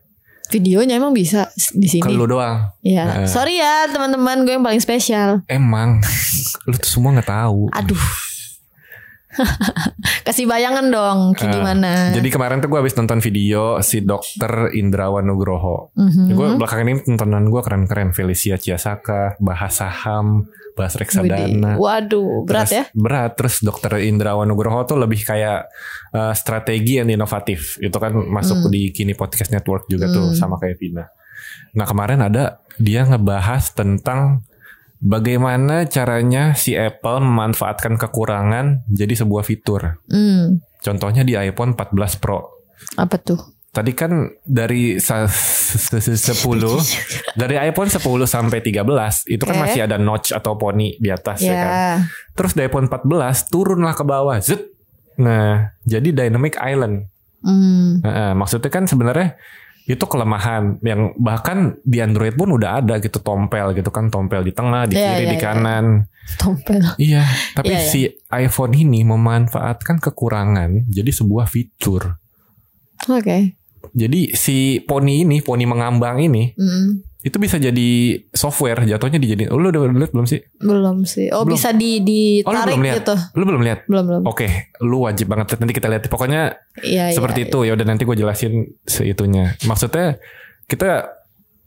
Videonya 0.51 0.99
emang 0.99 1.15
bisa 1.15 1.47
di 1.71 1.87
sini. 1.87 2.11
lu 2.11 2.27
doang. 2.27 2.75
Ya. 2.83 3.23
Nah. 3.23 3.31
Sorry 3.31 3.63
ya 3.63 3.87
teman-teman 3.89 4.43
gue 4.43 4.59
yang 4.59 4.67
paling 4.67 4.83
spesial. 4.83 5.47
Emang 5.47 6.03
lu 6.69 6.75
tuh 6.75 6.91
semua 6.91 7.15
nggak 7.15 7.31
tahu. 7.31 7.71
Aduh. 7.71 8.30
Kasih 10.27 10.45
bayangan 10.45 10.91
dong 10.91 11.19
kayak 11.33 11.49
Ah, 11.49 11.55
gimana. 11.55 11.93
Jadi 12.11 12.29
kemarin 12.29 12.59
tuh 12.59 12.67
gue 12.67 12.79
habis 12.79 12.95
nonton 12.95 13.19
video 13.19 13.79
si 13.81 14.03
dokter 14.03 14.75
Indrawan 14.75 15.23
Nugroho. 15.23 15.95
Mhm. 15.95 16.35
Gue 16.35 16.49
belakangan 16.57 16.87
ini 16.87 17.01
tontonan 17.01 17.47
gue 17.47 17.63
keren-keren 17.63 18.11
Felicia 18.11 18.57
Ciasaka, 18.57 19.39
bahas 19.39 19.73
saham, 19.73 20.47
bahas 20.75 20.95
reksadana. 20.95 21.79
Waduh, 21.79 22.43
berat 22.45 22.69
ya. 22.69 22.85
Terus- 22.85 22.95
Berat. 22.95 23.31
Terus 23.35 23.55
dokter 23.63 23.93
Indrawan 24.03 24.47
Nugroho 24.47 24.83
tuh 24.85 24.99
lebih 24.99 25.23
kayak 25.23 25.71
uh, 26.11 26.35
strategi 26.35 26.99
yang 26.99 27.09
inovatif. 27.09 27.79
Itu 27.79 27.97
kan 27.97 28.13
masuk 28.13 28.67
Hmm. 28.67 28.71
di 28.71 28.91
Kini 28.91 29.15
Podcast 29.15 29.51
Network 29.51 29.87
juga 29.87 30.11
tuh 30.11 30.31
Hmm. 30.31 30.37
sama 30.37 30.59
kayak 30.59 30.77
Vina. 30.77 31.07
Nah 31.73 31.87
kemarin 31.87 32.21
ada 32.21 32.59
dia 32.77 33.07
ngebahas 33.07 33.73
tentang 33.73 34.43
bagaimana 35.01 35.85
caranya 35.85 36.53
si 36.53 36.77
Apple 36.77 37.21
memanfaatkan 37.21 37.97
kekurangan 37.97 38.85
jadi 38.87 39.17
sebuah 39.17 39.43
fitur. 39.43 39.99
Hmm. 40.07 40.61
Contohnya 40.81 41.25
di 41.25 41.35
iPhone 41.35 41.75
14 41.75 42.17
Pro. 42.17 42.41
Apa 42.97 43.17
tuh? 43.17 43.41
Tadi 43.71 43.93
kan 43.95 44.11
dari 44.43 44.99
sa- 44.99 45.31
se- 45.31 46.03
se- 46.03 46.17
10 46.17 46.83
dari 47.41 47.55
iPhone 47.61 47.87
10 47.87 48.01
sampai 48.27 48.59
13 48.59 48.83
itu 49.27 49.43
kan 49.43 49.57
Oke. 49.57 49.63
masih 49.63 49.81
ada 49.87 49.95
notch 49.95 50.33
atau 50.33 50.57
poni 50.57 50.99
di 50.99 51.07
atas 51.07 51.39
ya, 51.39 51.53
Ya. 51.53 51.61
kan. 51.63 51.97
Terus 52.35 52.53
di 52.53 52.67
iPhone 52.67 52.89
14 52.89 53.07
turunlah 53.47 53.95
ke 53.95 54.03
bawah, 54.03 54.43
zut. 54.43 54.65
Nah, 55.17 55.71
jadi 55.85 56.11
dynamic 56.11 56.57
island. 56.59 57.07
Hmm. 57.41 58.01
Nah, 58.03 58.33
maksudnya 58.35 58.69
kan 58.69 58.85
sebenarnya 58.85 59.37
itu 59.85 60.05
kelemahan 60.05 60.77
yang 60.81 61.13
bahkan 61.17 61.77
di 61.83 61.99
Android 61.99 62.33
pun 62.33 62.53
udah 62.53 62.81
ada 62.81 62.99
gitu 62.99 63.19
tompel 63.19 63.73
gitu 63.73 63.89
kan 63.89 64.09
tompel 64.09 64.41
di 64.41 64.53
tengah, 64.53 64.87
di 64.87 64.95
Iya, 64.95 65.17
kiri, 65.17 65.25
iya, 65.25 65.31
di 65.33 65.37
iya. 65.37 65.43
kanan. 65.43 65.85
Tompel. 66.37 66.83
Iya, 66.97 67.23
tapi 67.59 67.73
Iya, 67.75 67.81
iya. 67.81 67.91
si 67.91 68.01
iPhone 68.31 68.75
ini 68.75 69.03
memanfaatkan 69.03 69.99
kekurangan 69.99 70.87
jadi 70.87 71.11
sebuah 71.11 71.47
fitur. 71.47 72.17
Oke. 73.09 73.57
Jadi 73.91 74.37
si 74.37 74.79
poni 74.81 75.25
ini, 75.25 75.41
poni 75.41 75.65
mengambang 75.65 76.21
ini 76.21 76.53
Hmm. 76.55 77.03
Itu 77.21 77.37
bisa 77.37 77.57
jadi 77.57 77.91
software 78.33 78.81
jatuhnya 78.83 79.21
dijadiin. 79.21 79.53
Oh, 79.53 79.61
lu 79.61 79.69
udah 79.69 79.93
lihat 79.93 80.09
belum 80.11 80.25
sih? 80.25 80.41
Belum 80.57 81.05
sih. 81.05 81.29
Oh, 81.29 81.45
Belum. 81.45 81.53
bisa 81.53 81.69
di 81.71 82.41
Oh, 82.41 82.49
lu 82.49 82.57
ditarik 82.57 82.73
belum 82.73 82.83
lihat? 82.83 82.97
gitu. 83.05 83.15
Lu 83.37 83.43
belum 83.45 83.61
lihat? 83.61 83.79
Belum, 83.85 84.05
belum. 84.09 84.23
Oke, 84.25 84.49
lu 84.81 85.05
wajib 85.05 85.29
banget 85.29 85.53
nanti 85.55 85.73
kita 85.73 85.87
lihat. 85.87 86.09
Pokoknya 86.09 86.57
Iya, 86.81 87.13
seperti 87.13 87.45
iya, 87.45 87.49
itu 87.49 87.59
ya 87.63 87.73
udah 87.77 87.87
nanti 87.87 88.03
gue 88.03 88.17
jelasin 88.17 88.53
seitunya. 88.83 89.53
Maksudnya 89.63 90.17
kita 90.65 91.13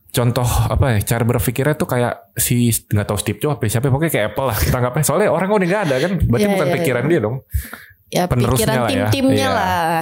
contoh 0.09 0.45
apa 0.45 0.93
ya 0.93 1.17
cara 1.17 1.23
berpikirnya 1.23 1.73
tuh 1.73 1.89
kayak 1.89 2.33
si 2.33 2.69
nggak 2.69 3.01
tahu 3.03 3.17
Steve 3.17 3.37
Jobs 3.37 3.57
apa 3.57 3.65
siapa 3.65 3.89
pokoknya 3.89 4.13
kayak 4.13 4.27
Apple 4.29 4.45
lah 4.45 4.57
kita 4.61 4.75
anggapnya 4.77 5.01
soalnya 5.03 5.29
orang 5.29 5.49
udah 5.49 5.65
nggak 5.65 5.83
ada 5.89 5.95
kan 5.97 6.11
berarti 6.21 6.45
Iya, 6.45 6.53
bukan 6.53 6.67
iya, 6.69 6.75
pikiran 6.77 7.03
iya. 7.03 7.09
dia 7.09 7.19
dong 7.19 7.35
Ya, 8.13 8.23
penerusnya 8.29 8.61
pikiran 8.69 8.77
lah 8.77 8.89
ya. 8.93 9.05
tim-timnya 9.09 9.33
Iya. 9.41 9.49
lah. 9.49 9.97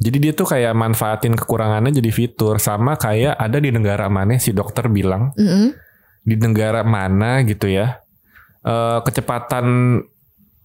Jadi 0.00 0.16
dia 0.16 0.32
tuh 0.32 0.48
kayak 0.48 0.72
manfaatin 0.72 1.36
kekurangannya 1.36 1.92
jadi 1.92 2.08
fitur 2.08 2.56
sama 2.56 2.96
kayak 2.96 3.36
ada 3.36 3.60
di 3.60 3.68
negara 3.68 4.08
mana 4.08 4.40
si 4.40 4.56
dokter 4.56 4.88
bilang 4.88 5.36
Mm-mm. 5.36 5.76
di 6.24 6.34
negara 6.40 6.80
mana 6.88 7.44
gitu 7.44 7.68
ya 7.68 8.00
eh, 8.64 8.98
kecepatan 9.04 10.00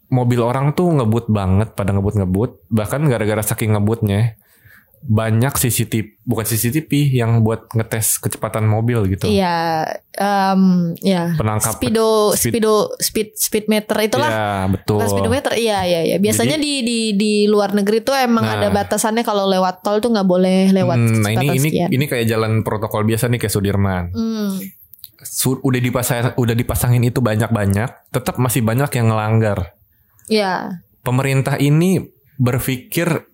mobil 0.08 0.40
orang 0.40 0.72
tuh 0.72 0.88
ngebut 0.88 1.28
banget 1.28 1.76
pada 1.76 1.92
ngebut-ngebut 1.92 2.72
bahkan 2.72 3.04
gara-gara 3.12 3.44
saking 3.44 3.76
ngebutnya 3.76 4.40
banyak 5.06 5.54
CCTV 5.54 6.18
bukan 6.22 6.42
CCTV 6.44 6.90
yang 7.14 7.40
buat 7.40 7.70
ngetes 7.72 8.18
kecepatan 8.18 8.66
mobil 8.66 9.06
gitu. 9.08 9.30
Iya, 9.30 9.86
em, 10.12 10.62
ya. 10.98 11.30
Penangkap- 11.34 11.78
speedo, 11.78 12.34
speed- 12.34 12.58
speedo, 12.58 12.74
speed, 12.98 13.30
speed 13.32 13.66
meter 13.66 13.94
itulah. 14.02 14.28
Ya 14.28 14.50
betul. 14.66 14.98
Bukan 14.98 15.08
speedometer, 15.08 15.54
iya 15.54 15.86
iya 15.86 16.02
iya. 16.04 16.18
Biasanya 16.18 16.58
di 16.58 16.82
di 16.82 17.00
di 17.14 17.34
luar 17.46 17.72
negeri 17.72 18.02
tuh 18.02 18.14
emang 18.14 18.42
Nah. 18.42 18.58
ada 18.58 18.68
batasannya 18.68 19.22
kalau 19.22 19.46
lewat 19.46 19.80
tol 19.80 20.00
tuh 20.00 20.10
nggak 20.10 20.26
boleh 20.26 20.70
lewat 20.72 20.98
Hmm, 20.98 21.22
nah 21.22 21.32
ini 21.32 21.48
ini 21.54 21.70
sekian. 21.70 21.90
ini 21.92 22.06
kayak 22.06 22.26
jalan 22.26 22.52
protokol 22.60 23.04
biasa 23.04 23.28
nih 23.28 23.38
kayak 23.38 23.54
Sudirman. 23.54 24.10
Hmm, 24.10 24.58
Su- 25.22 25.58
udah 25.60 25.80
dipasang 25.80 26.34
udah 26.34 26.56
dipasangin 26.56 27.02
itu 27.04 27.18
banyak-banyak, 27.20 27.90
tetap 28.10 28.36
masih 28.36 28.62
banyak 28.62 28.90
yang 28.92 29.08
ngelanggar. 29.08 29.78
ya. 30.26 30.82
Pemerintah 31.02 31.56
ini 31.56 32.02
berpikir 32.36 33.30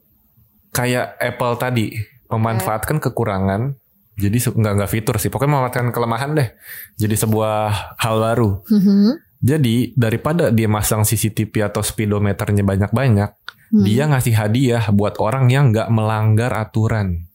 kayak 0.72 1.20
Apple 1.20 1.56
tadi, 1.60 1.88
memanfaatkan 2.32 2.98
kekurangan. 3.04 3.76
Jadi 4.16 4.38
nggak 4.38 4.74
nggak 4.82 4.92
fitur 4.92 5.16
sih, 5.20 5.32
pokoknya 5.32 5.60
memanfaatkan 5.60 5.92
kelemahan 5.96 6.32
deh. 6.36 6.50
Jadi 7.00 7.16
sebuah 7.16 7.96
hal 8.00 8.16
baru. 8.20 8.64
Mhm. 8.68 9.12
Jadi 9.42 9.98
daripada 9.98 10.54
dia 10.54 10.70
masang 10.70 11.02
CCTV 11.02 11.66
atau 11.66 11.82
speedometernya 11.82 12.62
banyak-banyak, 12.62 13.30
Hmm. 13.72 13.88
dia 13.88 14.06
ngasih 14.06 14.36
hadiah 14.38 14.84
buat 14.94 15.18
orang 15.18 15.50
yang 15.50 15.74
nggak 15.74 15.90
melanggar 15.90 16.52
aturan. 16.54 17.26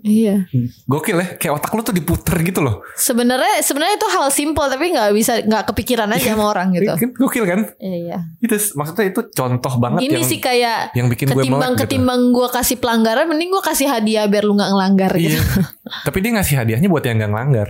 Iya. 0.00 0.48
Gokil 0.88 1.16
ya, 1.20 1.26
kayak 1.36 1.52
otak 1.60 1.70
lu 1.76 1.82
tuh 1.84 1.92
diputer 1.96 2.36
gitu 2.40 2.60
loh. 2.64 2.80
Sebenarnya 2.96 3.60
sebenarnya 3.60 4.00
itu 4.00 4.08
hal 4.08 4.26
simpel 4.32 4.66
tapi 4.68 4.92
nggak 4.92 5.10
bisa 5.12 5.32
nggak 5.44 5.72
kepikiran 5.72 6.08
aja 6.12 6.32
sama 6.32 6.48
orang 6.48 6.72
gitu. 6.72 6.92
Kan 6.96 7.10
Gokil 7.16 7.44
kan? 7.44 7.60
Iya. 7.80 8.18
Itu 8.40 8.56
maksudnya 8.76 9.12
itu 9.12 9.20
contoh 9.32 9.74
banget 9.76 10.00
Ini 10.08 10.20
yang 10.20 10.28
sih 10.28 10.38
kayak 10.40 10.96
yang 10.96 11.08
bikin 11.08 11.32
gue 11.32 11.42
ketimbang 11.44 11.60
melek 11.60 11.72
gitu. 11.76 11.82
ketimbang 11.84 12.20
gue 12.32 12.48
kasih 12.48 12.76
pelanggaran, 12.80 13.24
mending 13.28 13.50
gue 13.52 13.62
kasih 13.64 13.86
hadiah 13.88 14.24
biar 14.28 14.44
lu 14.44 14.56
nggak 14.56 14.70
ngelanggar 14.72 15.12
gitu. 15.16 15.36
Iya. 15.36 15.42
Tapi 16.06 16.18
dia 16.20 16.30
ngasih 16.36 16.54
hadiahnya 16.60 16.88
buat 16.88 17.04
yang 17.04 17.20
nggak 17.20 17.32
ngelanggar. 17.32 17.68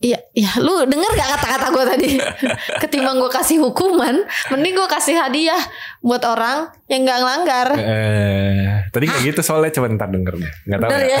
Iya, 0.00 0.16
iya, 0.32 0.56
lu 0.56 0.80
denger 0.88 1.12
gak 1.12 1.28
kata-kata 1.36 1.66
gue 1.70 1.84
tadi? 1.84 2.10
Ketimbang 2.82 3.20
gue 3.20 3.28
kasih 3.28 3.60
hukuman, 3.60 4.24
mending 4.48 4.72
gue 4.72 4.88
kasih 4.88 5.12
hadiah 5.12 5.60
buat 6.00 6.24
orang 6.24 6.72
yang 6.88 7.04
nggak 7.04 7.18
ngelanggar. 7.20 7.68
Eh, 7.76 8.88
tadi 8.88 9.04
kayak 9.04 9.22
gitu 9.28 9.40
soalnya 9.44 9.76
coba 9.76 9.92
ntar 9.92 10.08
denger 10.08 10.40
deh. 10.40 10.52
Nggak 10.64 10.78
tahu 10.80 10.88
Bener 10.88 11.04
ya. 11.04 11.20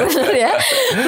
bener 0.06 0.30
ya. 0.30 0.50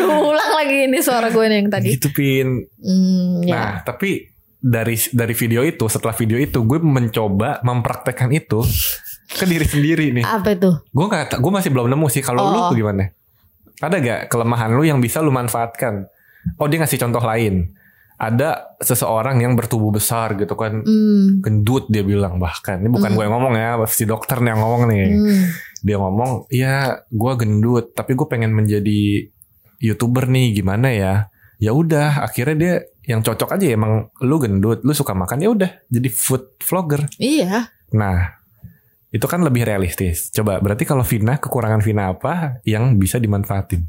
Lu 0.03 0.35
ulang 0.35 0.51
lagi 0.51 0.90
ini 0.90 0.99
suara 0.99 1.31
gue 1.31 1.45
nih 1.47 1.59
yang 1.62 1.71
tadi. 1.71 1.87
Gitu 1.95 2.11
pin. 2.11 2.66
Hmm, 2.83 3.38
ya. 3.47 3.55
Nah, 3.55 3.71
tapi 3.87 4.27
dari 4.59 4.99
dari 5.14 5.35
video 5.38 5.62
itu, 5.62 5.87
setelah 5.87 6.11
video 6.11 6.42
itu, 6.42 6.59
gue 6.59 6.83
mencoba 6.83 7.62
mempraktekkan 7.62 8.35
itu 8.35 8.66
ke 9.31 9.47
diri 9.47 9.62
sendiri 9.62 10.11
nih. 10.11 10.27
Apa 10.27 10.59
itu? 10.59 10.75
Gue 10.90 11.07
nggak, 11.07 11.38
gue 11.38 11.53
masih 11.55 11.71
belum 11.71 11.87
nemu 11.87 12.07
sih. 12.11 12.19
Kalau 12.19 12.51
lu 12.51 12.59
Oh. 12.59 12.75
tuh 12.75 12.83
gimana? 12.83 13.14
Ada 13.79 13.95
gak 13.95 14.21
kelemahan 14.27 14.75
lu 14.75 14.83
yang 14.83 14.99
bisa 14.99 15.23
lu 15.23 15.31
manfaatkan? 15.31 16.11
Oh, 16.59 16.67
dia 16.71 16.79
ngasih 16.83 17.01
contoh 17.03 17.23
lain. 17.23 17.75
Ada 18.17 18.79
seseorang 18.81 19.45
yang 19.45 19.53
bertubuh 19.61 19.93
besar 19.93 20.41
gitu 20.41 20.57
kan, 20.57 20.81
Hmm, 20.81 21.45
gendut 21.45 21.85
dia 21.93 22.01
bilang 22.01 22.41
bahkan. 22.41 22.81
Ini 22.81 22.89
bukan 22.89 23.13
gue 23.13 23.25
yang 23.29 23.35
ngomong 23.37 23.55
ya, 23.61 23.77
si 23.93 24.09
dokter 24.09 24.41
yang 24.41 24.57
ngomong 24.63 24.89
nih. 24.89 25.05
hmm. 25.13 25.45
dia 25.85 25.97
ngomong, 26.01 26.49
"Ya, 26.49 27.05
gua 27.13 27.37
gendut, 27.37 27.93
tapi 27.93 28.17
gue 28.17 28.27
pengen 28.27 28.57
menjadi 28.57 29.29
YouTuber 29.79 30.27
nih, 30.33 30.57
gimana 30.57 30.89
ya?" 30.91 31.15
Ya 31.61 31.73
udah, 31.77 32.25
akhirnya 32.25 32.57
dia 32.57 32.75
yang 33.07 33.23
cocok 33.23 33.55
aja 33.57 33.67
emang 33.71 34.11
lu 34.21 34.37
gendut, 34.43 34.83
lu 34.83 34.93
suka 34.93 35.15
makan 35.15 35.39
ya 35.41 35.49
udah 35.55 35.71
jadi 35.87 36.09
food 36.11 36.59
vlogger. 36.61 37.07
Iya. 37.23 37.71
Nah, 37.95 38.37
itu 39.15 39.25
kan 39.31 39.41
lebih 39.41 39.63
realistis. 39.63 40.29
Coba 40.35 40.59
berarti 40.59 40.83
kalau 40.83 41.07
Vina 41.07 41.39
kekurangan 41.39 41.81
Vina 41.81 42.11
apa 42.11 42.61
yang 42.67 42.99
bisa 42.99 43.17
dimanfaatin? 43.23 43.81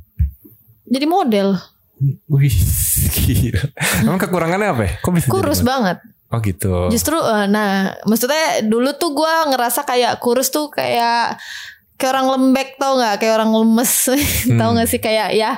Jadi 0.88 1.06
model. 1.10 1.58
Wih, 2.30 2.54
gila. 3.10 3.64
Emang 4.06 4.22
kekurangannya 4.22 4.68
apa 4.70 4.82
ya? 4.86 4.92
Kok 5.02 5.12
bisa 5.18 5.28
Kurus 5.34 5.66
banget. 5.66 5.98
Oh 6.30 6.40
gitu. 6.44 6.92
Justru 6.94 7.18
eh, 7.18 7.48
nah, 7.50 7.96
maksudnya 8.06 8.62
dulu 8.68 8.94
tuh 9.00 9.16
gua 9.16 9.48
ngerasa 9.50 9.88
kayak 9.88 10.20
kurus 10.20 10.52
tuh 10.52 10.68
kayak 10.70 11.40
kayak 11.96 12.12
orang 12.14 12.28
lembek 12.38 12.78
tau 12.78 13.00
nggak? 13.00 13.16
Kayak 13.24 13.34
orang 13.42 13.52
lemes. 13.56 13.94
tau 14.60 14.70
nggak 14.76 14.90
sih 14.92 15.00
kayak 15.02 15.34
ya 15.34 15.58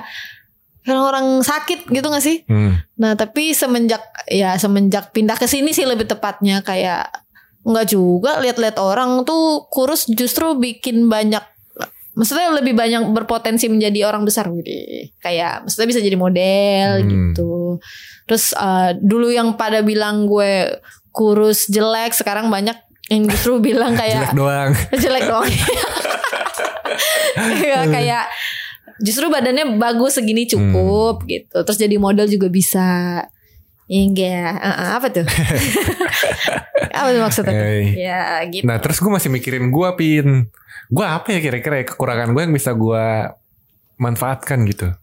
kayak 0.88 1.06
orang 1.06 1.44
sakit 1.46 1.86
gitu 1.92 2.08
gak 2.10 2.24
sih? 2.24 2.42
Hmm. 2.50 2.82
Nah, 2.98 3.14
tapi 3.14 3.54
semenjak 3.54 4.02
ya 4.26 4.58
semenjak 4.58 5.14
pindah 5.14 5.38
ke 5.38 5.46
sini 5.46 5.70
sih 5.76 5.86
lebih 5.86 6.10
tepatnya 6.10 6.66
kayak 6.66 7.12
nggak 7.62 7.88
juga 7.92 8.40
lihat-lihat 8.42 8.80
orang 8.80 9.28
tuh 9.28 9.68
kurus 9.70 10.08
justru 10.10 10.56
bikin 10.56 11.12
banyak 11.12 11.44
maksudnya 12.20 12.52
lebih 12.52 12.76
banyak 12.76 13.08
berpotensi 13.10 13.66
menjadi 13.66 14.04
orang 14.04 14.22
besar 14.22 14.52
Widih. 14.52 15.16
kayak 15.18 15.64
maksudnya 15.64 15.88
bisa 15.88 16.02
jadi 16.02 16.14
model 16.14 16.90
Hmm. 17.00 17.08
gitu 17.08 17.54
terus 18.28 18.52
eh, 18.52 18.92
dulu 18.94 19.32
yang 19.32 19.56
pada 19.56 19.80
bilang 19.82 20.28
gue 20.28 20.68
kurus 21.10 21.66
jelek 21.66 22.12
sekarang 22.12 22.52
banyak 22.52 22.76
yang 23.08 23.24
justru 23.26 23.58
bilang 23.64 23.96
Jelek 23.96 24.04
kayak 24.06 24.36
doang. 24.36 24.72
jelek 24.94 25.24
doang 25.26 25.48
ya, 27.64 27.82
kayak 27.88 28.24
justru 29.00 29.32
badannya 29.32 29.80
bagus 29.80 30.20
segini 30.20 30.44
cukup 30.44 31.24
Hmm. 31.24 31.30
gitu 31.30 31.58
terus 31.64 31.80
jadi 31.80 31.96
model 31.96 32.28
juga 32.28 32.52
bisa 32.52 32.88
Enggak, 33.90 34.54
apa 35.02 35.08
tuh? 35.10 35.26
apa 37.00 37.08
tuh 37.10 37.22
maksudnya? 37.26 37.58
tuh? 37.58 37.66
Eh. 37.66 37.98
Ya 37.98 38.22
gitu. 38.46 38.62
Nah 38.70 38.78
terus 38.78 39.02
gue 39.02 39.10
masih 39.10 39.34
mikirin 39.34 39.74
gue 39.74 39.90
pin 39.98 40.46
Gue 40.94 41.06
apa 41.10 41.34
ya 41.34 41.42
kira-kira 41.42 41.82
ya 41.82 41.86
kekurangan 41.90 42.30
gue 42.38 42.42
yang 42.46 42.54
bisa 42.54 42.78
gue 42.78 43.06
manfaatkan 43.98 44.62
gitu 44.70 44.94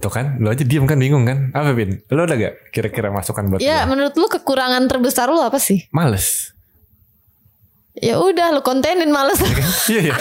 Tuh 0.00 0.08
kan 0.08 0.40
Lo 0.40 0.48
aja 0.48 0.64
diem 0.64 0.88
kan 0.88 0.96
bingung 0.96 1.28
kan 1.28 1.52
Apa 1.52 1.76
pin 1.76 2.00
Lo 2.08 2.24
ada 2.24 2.40
gak 2.40 2.72
kira-kira 2.72 3.12
masukan 3.12 3.52
buat 3.52 3.60
Ya 3.60 3.84
gue 3.84 3.92
menurut 3.92 4.16
lu 4.16 4.24
kekurangan 4.32 4.88
terbesar 4.88 5.28
lu 5.28 5.44
apa 5.44 5.60
sih? 5.60 5.84
Males 5.92 6.56
Ya 8.00 8.18
udah 8.18 8.50
lu 8.50 8.58
kontenin 8.66 9.12
males. 9.12 9.38
Iya 9.92 10.00
iya 10.08 10.16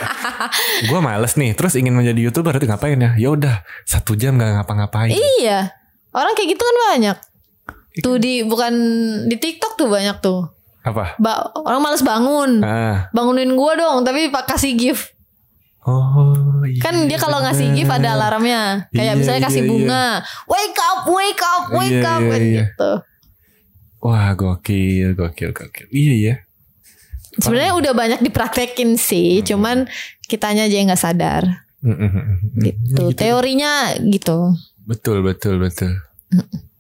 Gue 0.92 1.00
males 1.00 1.40
nih 1.40 1.56
Terus 1.56 1.80
ingin 1.80 1.96
menjadi 1.96 2.20
youtuber 2.28 2.52
Berarti 2.52 2.68
ngapain 2.68 3.00
ya 3.00 3.12
Ya 3.16 3.32
udah 3.32 3.64
Satu 3.88 4.20
jam 4.20 4.36
gak 4.36 4.52
ngapa-ngapain 4.62 5.16
iya. 5.16 5.72
Orang 6.14 6.34
kayak 6.38 6.56
gitu 6.56 6.64
kan 6.64 6.78
banyak. 6.94 7.18
Tuh 8.02 8.18
di 8.18 8.42
bukan 8.46 8.74
di 9.30 9.36
TikTok 9.38 9.78
tuh 9.78 9.90
banyak 9.90 10.18
tuh. 10.22 10.50
Apa 10.84 11.16
Ba 11.18 11.54
orang 11.66 11.82
males 11.82 12.04
bangun. 12.06 12.62
Ah. 12.62 13.10
Bangunin 13.12 13.54
gua 13.58 13.74
dong, 13.78 14.06
tapi 14.06 14.30
pak 14.30 14.46
kasih 14.50 14.74
gift. 14.78 15.14
Oh 15.84 16.64
iya 16.64 16.80
Kan 16.80 17.12
dia 17.12 17.20
kalau 17.20 17.44
ngasih 17.44 17.76
gift 17.76 17.92
ada 17.92 18.16
alarmnya. 18.16 18.88
Kayak 18.96 19.04
Iya, 19.04 19.20
misalnya 19.20 19.42
kasih 19.44 19.62
iya, 19.68 19.70
bunga. 19.70 20.08
Wake 20.48 20.80
up, 20.80 21.00
wake 21.12 21.44
up, 21.44 21.64
wake 21.76 22.00
Iya, 22.00 22.08
up 22.08 22.22
iya, 22.24 22.38
iya. 22.40 22.64
gitu. 22.64 22.92
Wah 24.04 24.36
gokil 24.36 25.16
Gokil 25.16 25.56
Gokil 25.56 25.88
Iya 25.88 26.14
ya 26.20 26.36
Sebenarnya 27.40 27.74
udah 27.74 27.94
banyak 27.98 28.20
dipraktekin 28.22 28.94
sih, 28.94 29.42
cuman 29.42 29.90
kitanya 30.30 30.70
aja 30.70 30.76
yang 30.78 30.86
nggak 30.86 31.02
sadar. 31.02 31.66
Mm, 31.82 31.98
mm, 31.98 31.98
mm, 31.98 32.12
mm. 32.14 32.62
Gitu. 32.62 33.04
Teorinya 33.18 33.98
gitu. 34.06 34.54
Betul 34.84 35.22
betul 35.22 35.58
betul 35.58 35.96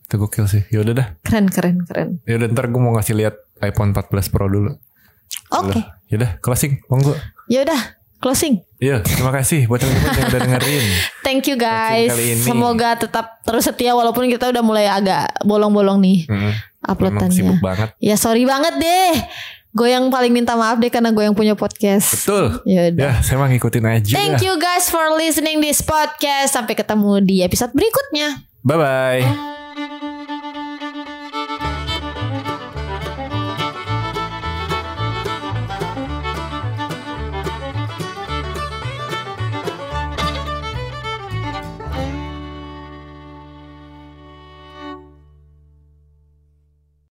Itu 0.03 0.15
gokil 0.17 0.45
sih 0.45 0.63
Ya 0.67 0.81
udah 0.81 0.93
dah 0.93 1.07
Keren, 1.21 1.47
keren, 1.47 1.83
keren. 1.83 2.09
Ya 2.23 2.35
udah 2.35 2.47
ntar 2.49 2.67
gue 2.67 2.77
mau 2.77 2.91
ngasih 2.91 3.15
lihat 3.15 3.35
iPhone 3.59 3.91
14 3.91 4.11
Pro 4.27 4.45
dulu. 4.45 4.75
Oke. 5.49 5.79
Yaudah 6.07 6.37
closing 6.39 6.83
monggo. 6.85 7.15
Ya 7.45 7.63
udah, 7.63 7.79
closing. 8.17 8.59
Iya, 8.77 8.99
terima 8.99 9.31
kasih 9.31 9.65
buat 9.65 9.79
teman-teman 9.79 10.11
yang 10.13 10.27
udah 10.27 10.41
dengerin. 10.41 10.85
Thank 11.21 11.47
you 11.47 11.55
guys. 11.55 12.11
Semoga 12.39 12.95
tetap 12.95 13.39
terus 13.41 13.63
setia 13.63 13.93
walaupun 13.93 14.27
kita 14.27 14.49
udah 14.49 14.59
mulai 14.59 14.85
agak 14.85 15.31
bolong-bolong 15.41 15.99
nih 15.99 16.27
Mm, 16.27 16.51
uploadannya. 16.83 17.31
sibuk 17.31 17.59
banget. 17.59 17.95
Ya 17.97 18.15
sorry 18.15 18.43
banget 18.43 18.75
deh. 18.75 19.11
Gue 19.73 19.89
yang 19.89 20.13
paling 20.13 20.29
minta 20.29 20.53
maaf 20.53 20.77
deh 20.77 20.93
karena 20.93 21.09
gue 21.09 21.25
yang 21.25 21.33
punya 21.33 21.57
podcast. 21.57 22.13
Betul. 22.13 22.61
Ya 22.69 22.93
udah. 22.93 23.09
Ya, 23.09 23.25
saya 23.25 23.41
mah 23.41 23.49
ngikutin 23.49 23.85
aja. 23.89 24.13
Thank 24.13 24.45
you 24.45 24.53
guys 24.61 24.85
for 24.85 25.01
listening 25.17 25.65
this 25.65 25.81
podcast. 25.81 26.53
Sampai 26.53 26.77
ketemu 26.77 27.25
di 27.25 27.41
episode 27.41 27.73
berikutnya. 27.73 28.45
Bye 28.61 28.77
bye. 28.77 29.62